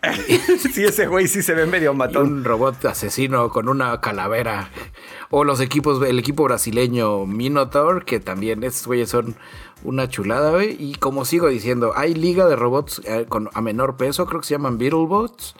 [0.72, 2.32] sí, ese güey sí se ve medio matón.
[2.32, 4.70] un robot asesino con una calavera.
[5.30, 9.34] O los equipos, el equipo brasileño Minotaur, que también esos güeyes son
[9.82, 10.76] una chulada, güey.
[10.78, 14.46] Y como sigo diciendo, hay liga de robots eh, con, a menor peso, creo que
[14.46, 15.54] se llaman Beetlebots.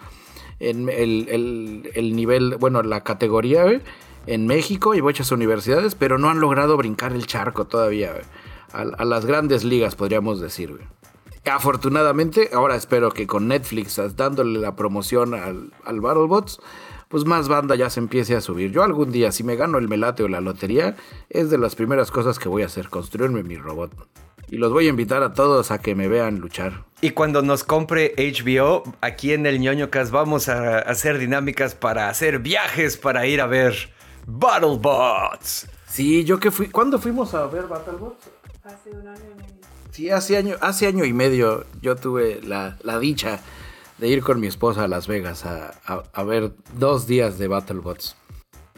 [0.61, 3.81] En el, nivel, bueno, la categoría, güey,
[4.27, 8.15] en México y muchas universidades, pero no han logrado brincar el charco todavía.
[8.73, 10.79] A, las grandes ligas, podríamos decir.
[11.51, 16.61] Afortunadamente, ahora espero que con Netflix dándole la promoción al, al BattleBots,
[17.09, 18.71] pues más banda ya se empiece a subir.
[18.71, 20.97] Yo algún día, si me gano el melate o la lotería,
[21.31, 23.93] es de las primeras cosas que voy a hacer, construirme mi robot.
[24.51, 26.85] Y los voy a invitar a todos a que me vean luchar.
[27.01, 32.09] Y cuando nos compre HBO, aquí en el ñoño Cast vamos a hacer dinámicas para
[32.09, 33.91] hacer viajes para ir a ver
[34.31, 35.69] BattleBots.
[35.89, 36.69] Sí, yo que fui.
[36.69, 38.29] ¿Cuándo fuimos a ver BattleBots?
[38.63, 39.55] Hace un año y medio.
[39.91, 43.41] Sí, hace año, hace año y medio yo tuve la, la dicha
[43.97, 48.17] de ir con mi esposa a Las Vegas a, ver dos días de BattleBots.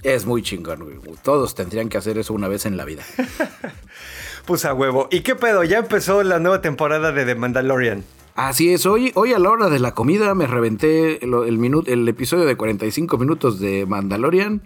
[0.04, 0.98] Es muy chingón, güey.
[1.22, 3.02] Todos tendrían que hacer eso una vez en la vida.
[4.46, 5.08] pues a huevo.
[5.10, 5.64] ¿Y qué pedo?
[5.64, 8.04] Ya empezó la nueva temporada de The Mandalorian.
[8.36, 12.08] Así es, hoy, hoy a la hora de la comida me reventé el, el, el
[12.08, 14.62] episodio de 45 minutos de Mandalorian.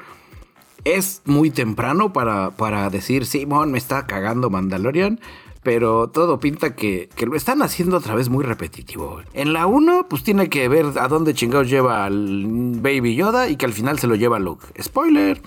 [0.84, 5.20] Es muy temprano para, para decir, Simón, me está cagando Mandalorian
[5.64, 9.22] pero todo pinta que, lo están haciendo otra vez muy repetitivo.
[9.32, 13.56] En la 1, pues tiene que ver a dónde chingados lleva al Baby Yoda y
[13.56, 14.66] que al final se lo lleva Luke.
[14.80, 15.40] Spoiler.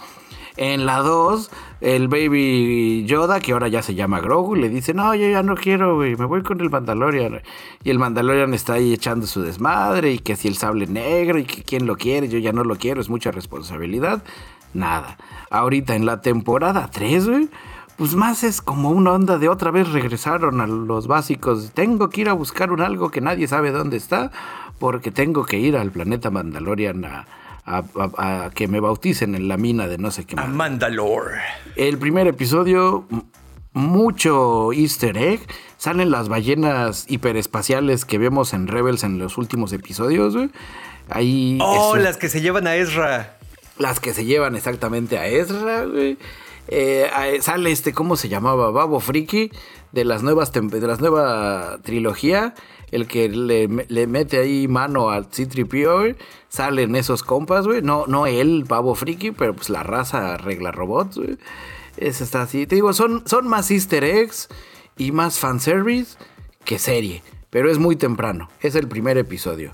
[0.59, 5.13] En la 2, el Baby Yoda, que ahora ya se llama Grogu, le dice, no,
[5.13, 7.43] yo ya no quiero, güey, me voy con el Mandalorian.
[7.83, 11.43] Y el Mandalorian está ahí echando su desmadre y que si el sable negro y
[11.43, 14.23] que quién lo quiere, yo ya no lo quiero, es mucha responsabilidad.
[14.77, 15.17] Nada.
[15.49, 17.49] Ahorita en la temporada 3, güey
[17.97, 21.71] pues más es como una onda de otra vez regresaron a los básicos.
[21.73, 24.31] Tengo que ir a buscar un algo que nadie sabe dónde está,
[24.77, 27.05] porque tengo que ir al planeta Mandalorian
[27.65, 30.39] a, que me bauticen en la mina de no sé qué.
[30.39, 31.41] A Mandalore.
[31.75, 33.07] El primer episodio,
[33.73, 35.41] mucho easter egg.
[35.77, 40.35] Salen las ballenas hiperespaciales que vemos en Rebels en los últimos episodios,
[41.09, 41.57] Ahí.
[41.61, 43.36] Oh, las que se llevan a Ezra.
[43.77, 46.17] Las que se llevan exactamente a Ezra, güey.
[46.69, 47.09] Eh,
[47.41, 48.71] sale este, ¿cómo se llamaba?
[48.71, 49.51] Babo Friki
[49.91, 52.53] de las nuevas de las nueva trilogía.
[52.91, 53.67] El que le,
[54.07, 56.15] mete ahí mano al C-3PO,
[56.47, 57.81] salen esos compas, güey.
[57.81, 61.37] No, no él, Babo Friki, pero pues la raza arregla robots, güey.
[61.97, 62.65] Es está así.
[62.65, 64.47] Te digo, son, son más easter eggs
[64.97, 66.17] y más fanservice
[66.63, 67.23] que serie.
[67.49, 68.49] Pero es muy temprano.
[68.61, 69.73] Es el primer episodio.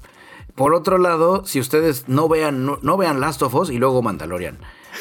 [0.56, 4.60] Por otro lado, si ustedes no vean, no vean Last of Us y luego Mandalorian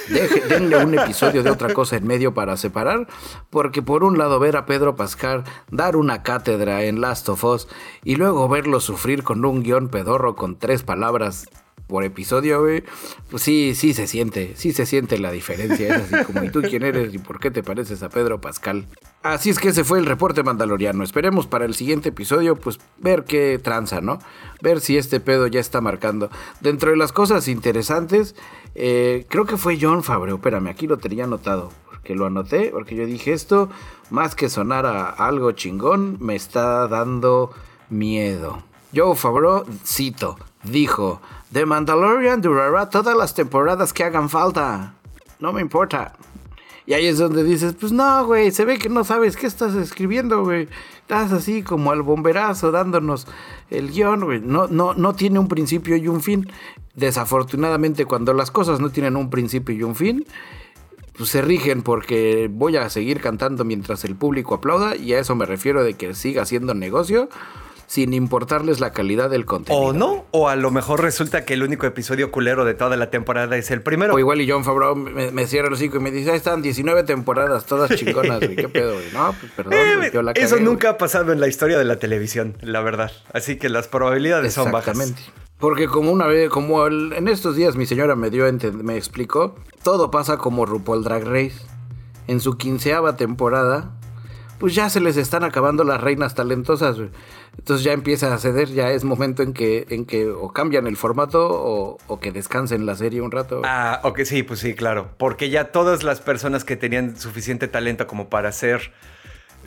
[0.48, 3.06] denle un episodio de otra cosa en medio para separar,
[3.50, 7.68] porque por un lado ver a Pedro Pascal dar una cátedra en Last of Us
[8.02, 11.46] y luego verlo sufrir con un guion pedorro con tres palabras
[11.92, 12.64] por episodio,
[13.30, 15.94] pues sí, sí se siente, sí se siente la diferencia.
[15.94, 18.86] Es así como, ¿y tú quién eres y por qué te pareces a Pedro Pascal?
[19.22, 21.04] Así es que ese fue el reporte mandaloriano.
[21.04, 24.20] Esperemos para el siguiente episodio, pues ver qué tranza, ¿no?
[24.62, 26.30] Ver si este pedo ya está marcando.
[26.62, 28.36] Dentro de las cosas interesantes,
[28.74, 30.36] eh, creo que fue John Fabreo.
[30.36, 31.72] Espérame, aquí lo tenía anotado.
[31.90, 33.68] Porque lo anoté, porque yo dije esto,
[34.08, 37.50] más que sonar a algo chingón, me está dando
[37.90, 38.62] miedo.
[38.94, 41.20] Joe Favreau, cito, dijo,
[41.52, 44.94] The Mandalorian durará todas las temporadas que hagan falta.
[45.38, 46.14] No me importa.
[46.86, 49.74] Y ahí es donde dices, pues no, güey, se ve que no sabes qué estás
[49.74, 50.68] escribiendo, güey.
[51.00, 53.28] Estás así como al bomberazo dándonos
[53.70, 54.40] el guion, güey.
[54.40, 56.48] No, no, no tiene un principio y un fin.
[56.94, 60.26] Desafortunadamente, cuando las cosas no tienen un principio y un fin,
[61.16, 65.34] pues se rigen porque voy a seguir cantando mientras el público aplauda y a eso
[65.36, 67.28] me refiero de que siga siendo negocio
[67.92, 69.84] sin importarles la calidad del contenido.
[69.84, 73.10] O no, o a lo mejor resulta que el único episodio culero de toda la
[73.10, 74.14] temporada es el primero.
[74.14, 77.02] O igual y John Favreau me, cierra los hocico y me dice, ahí están 19
[77.02, 79.04] temporadas, todas chingonas, güey, qué pedo, güey.
[79.12, 81.96] No, pues perdón, eh, yo la Eso nunca ha pasado en la historia de la
[81.96, 83.12] televisión, la verdad.
[83.34, 84.96] Así que las probabilidades son bajas.
[84.98, 85.30] Exactamente.
[85.58, 90.10] Porque como una vez, como en estos días mi señora me dio, me explicó, todo
[90.10, 91.60] pasa como RuPaul Drag Race.
[92.26, 93.90] En su quinceava temporada,
[94.62, 96.96] pues ya se les están acabando las reinas talentosas.
[97.58, 100.96] Entonces ya empieza a ceder, ya es momento en que, en que o cambian el
[100.96, 103.62] formato o, que descansen la serie un rato.
[103.64, 105.16] Ah, ok, sí, pues sí, claro.
[105.18, 108.92] Porque ya todas las personas que tenían suficiente talento como para ser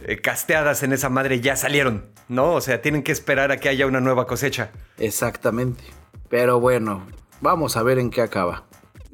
[0.05, 2.53] eh, casteadas en esa madre ya salieron, ¿no?
[2.53, 4.71] O sea, tienen que esperar a que haya una nueva cosecha.
[4.97, 5.83] Exactamente.
[6.29, 7.05] Pero bueno,
[7.41, 8.63] vamos a ver en qué acaba.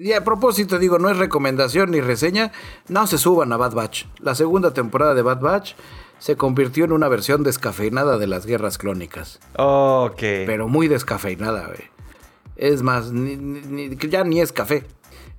[0.02, 2.52] Y a propósito, digo, no es recomendación ni reseña,
[2.88, 4.06] no se suban a Bad Batch.
[4.18, 5.76] La segunda temporada de Bad Batch
[6.18, 9.40] se convirtió en una versión descafeinada de las guerras clónicas.
[9.58, 10.18] Ok.
[10.18, 11.92] Pero muy descafeinada, güey.
[12.56, 13.12] Es más,
[14.10, 14.86] ya ni es café.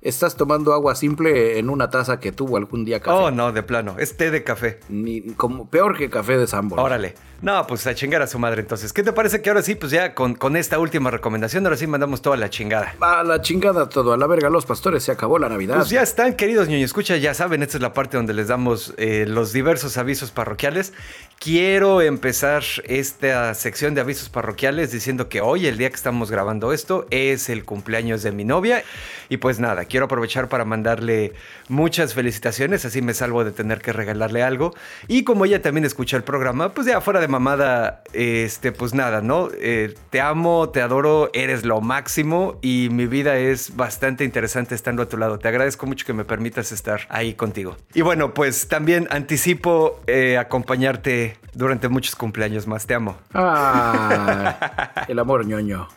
[0.01, 3.17] Estás tomando agua simple en una taza que tuvo algún día café.
[3.17, 3.95] Oh, no, de plano.
[3.99, 4.79] Es té de café.
[4.87, 6.77] Ni, como, peor que café de Sambo.
[6.77, 7.15] Órale.
[7.43, 8.93] No, pues a chingar a su madre entonces.
[8.93, 11.85] ¿Qué te parece que ahora sí, pues ya con, con esta última recomendación, ahora sí
[11.87, 12.95] mandamos toda la chingada?
[13.01, 15.75] A la chingada todo, a la verga los pastores, se acabó la Navidad.
[15.75, 18.93] Pues ya están, queridos ñoño, escucha, ya saben, esta es la parte donde les damos
[18.95, 20.93] eh, los diversos avisos parroquiales.
[21.37, 26.71] Quiero empezar esta sección de avisos parroquiales diciendo que hoy, el día que estamos grabando
[26.71, 28.85] esto, es el cumpleaños de mi novia.
[29.27, 31.33] Y pues nada, quiero aprovechar para mandarle
[31.67, 34.73] muchas felicitaciones, así me salvo de tener que regalarle algo.
[35.09, 39.21] Y como ella también escucha el programa, pues ya fuera de mamada, este, pues nada,
[39.21, 39.49] ¿no?
[39.59, 45.01] Eh, te amo, te adoro, eres lo máximo y mi vida es bastante interesante estando
[45.01, 45.39] a tu lado.
[45.39, 47.75] Te agradezco mucho que me permitas estar ahí contigo.
[47.95, 52.85] Y bueno, pues también anticipo eh, acompañarte durante muchos cumpleaños más.
[52.85, 53.17] Te amo.
[53.33, 55.87] Ah, el amor ñoño.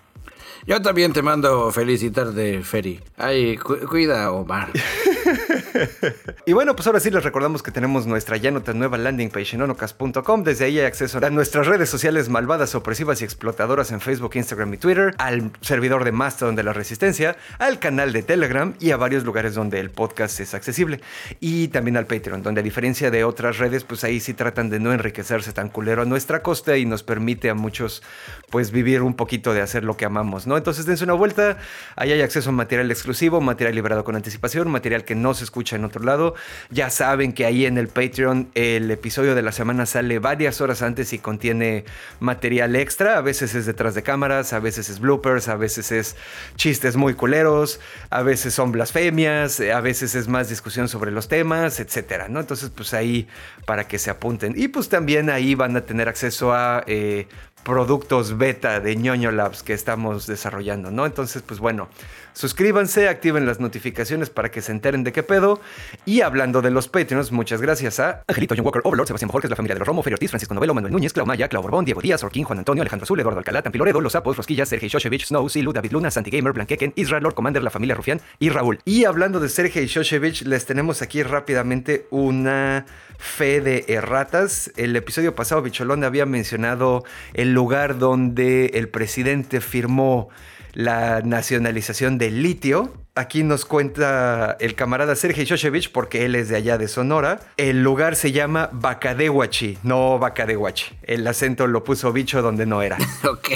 [0.67, 3.01] Yo también te mando felicitar de Feri.
[3.19, 4.71] Ay, cuida, Omar.
[6.47, 9.57] y bueno, pues ahora sí les recordamos que tenemos nuestra ya nota nueva landing page
[9.57, 10.45] en onocas.com.
[10.45, 14.75] Desde ahí hay acceso a nuestras redes sociales malvadas, opresivas y explotadoras en Facebook, Instagram
[14.75, 18.97] y Twitter, al servidor de Mastodon de la Resistencia, al canal de Telegram y a
[18.97, 21.01] varios lugares donde el podcast es accesible.
[21.41, 24.81] Y también al Patreon, donde a diferencia de otras redes, pues ahí sí tratan de
[24.81, 28.03] no enriquecerse tan culero a nuestra costa y nos permite a muchos
[28.51, 30.57] pues vivir un poquito de hacer lo que amamos, ¿no?
[30.57, 31.59] Entonces dense una vuelta,
[31.97, 35.66] ahí hay acceso a material exclusivo, material liberado con anticipación, material que no se escucha
[35.75, 36.35] en otro lado.
[36.71, 40.83] Ya saben que ahí en el Patreon el episodio de la semana sale varias horas
[40.83, 41.85] antes y contiene
[42.21, 46.17] material extra, a veces es detrás de cámaras, a veces es bloopers, a veces es
[46.57, 51.81] chistes muy culeros, a veces son blasfemias, a veces es más discusión sobre los temas,
[51.81, 52.41] etcétera, ¿no?
[52.41, 53.27] Entonces, pues ahí
[53.65, 54.55] para que se apunten.
[54.57, 57.27] Y pues también ahí van a tener acceso a eh,
[57.67, 61.05] productos beta de ñoño Labs que estamos desarrollando, ¿no?
[61.05, 61.89] Entonces, pues bueno,
[62.37, 65.59] suscríbanse, activen las notificaciones para que se enteren de qué pedo.
[66.05, 69.57] Y hablando de los Patreons, muchas gracias a Angelito, John Walker, Overlord, Sebastián Jorge, la
[69.57, 72.03] familia de los Romo, Ferio Ortiz, Francisco Novelo, Manuel Núñez, Clau Maya, Clau Borbón, Diego
[72.03, 75.49] Díaz, Orquín, Juan Antonio, Alejandro Azul, Eduardo Alcalá, Tampiloredo, Los Sapos, Rosquillas, Sergei Shoshevich, Snow,
[75.49, 78.81] Silu, David Luna, Santi Gamer, Blanqueken, Israel, Lord Commander, la familia Rufián y Raúl.
[78.85, 82.85] Y hablando de Sergei Shoshevich, les tenemos aquí rápidamente una
[83.17, 84.71] fe de erratas.
[84.77, 90.29] El episodio pasado, Bicholón había mencionado el lugar donde el presidente firmó
[90.77, 92.93] la nacionalización del litio.
[93.15, 97.41] Aquí nos cuenta el camarada Sergei Shoshevich, porque él es de allá de Sonora.
[97.57, 100.99] El lugar se llama Bacadehuachi, no Bacadehuachi.
[101.03, 102.99] El acento lo puso bicho donde no era.
[103.25, 103.49] ok,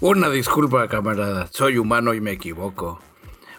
[0.00, 1.48] una disculpa, camarada.
[1.50, 3.00] Soy humano y me equivoco.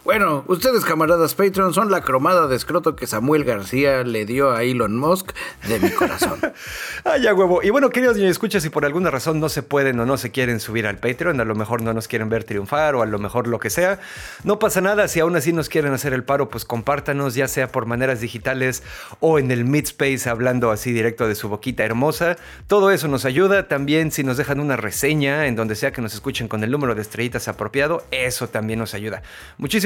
[0.05, 4.63] Bueno, ustedes camaradas Patreon son la cromada de escroto que Samuel García le dio a
[4.63, 5.31] Elon Musk
[5.65, 6.41] de mi corazón.
[7.05, 7.63] Ay, ya huevo.
[7.63, 10.29] Y bueno, queridos niños, escucha si por alguna razón no se pueden o no se
[10.29, 13.17] quieren subir al Patreon, a lo mejor no nos quieren ver triunfar o a lo
[13.17, 14.01] mejor lo que sea,
[14.43, 15.07] no pasa nada.
[15.07, 18.83] Si aún así nos quieren hacer el paro, pues compártanos, ya sea por maneras digitales
[19.21, 22.35] o en el Midspace hablando así directo de su boquita hermosa.
[22.67, 23.69] Todo eso nos ayuda.
[23.69, 26.93] También si nos dejan una reseña en donde sea que nos escuchen con el número
[26.93, 29.21] de estrellitas apropiado, eso también nos ayuda.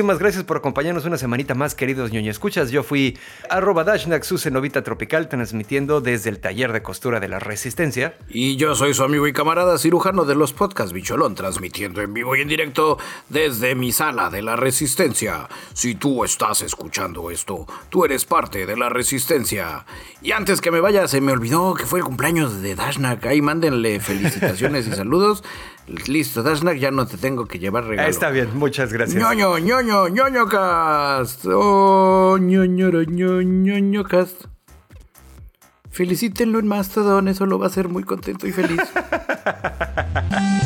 [0.08, 2.72] Muchísimas gracias por acompañarnos una semanita más, queridos ñoño escuchas.
[2.72, 7.40] Yo fui arroba Dashnak, su cenovita tropical, transmitiendo desde el taller de costura de la
[7.40, 8.16] Resistencia.
[8.30, 12.38] Y yo soy su amigo y camarada cirujano de los podcasts Bicholón, transmitiendo en vivo
[12.38, 12.98] y en directo
[13.28, 15.50] desde mi sala de la Resistencia.
[15.74, 19.86] Si tú estás escuchando esto, tú eres parte de la Resistencia.
[20.22, 23.26] Y antes que me vaya, se me olvidó que fue el cumpleaños de Dashnak.
[23.26, 25.44] Ahí mándenle felicitaciones y saludos.
[25.88, 28.10] Listo, Dashnak, ya no te tengo que llevar regalo.
[28.10, 29.22] Está bien, muchas gracias.
[29.22, 31.46] ñoño, ñoño, ñoño cast.
[31.46, 34.46] Oh, ñoño, ñoño, ñoño cast.
[35.90, 38.82] Felicítenlo en Mastodon, eso lo va a hacer muy contento y feliz.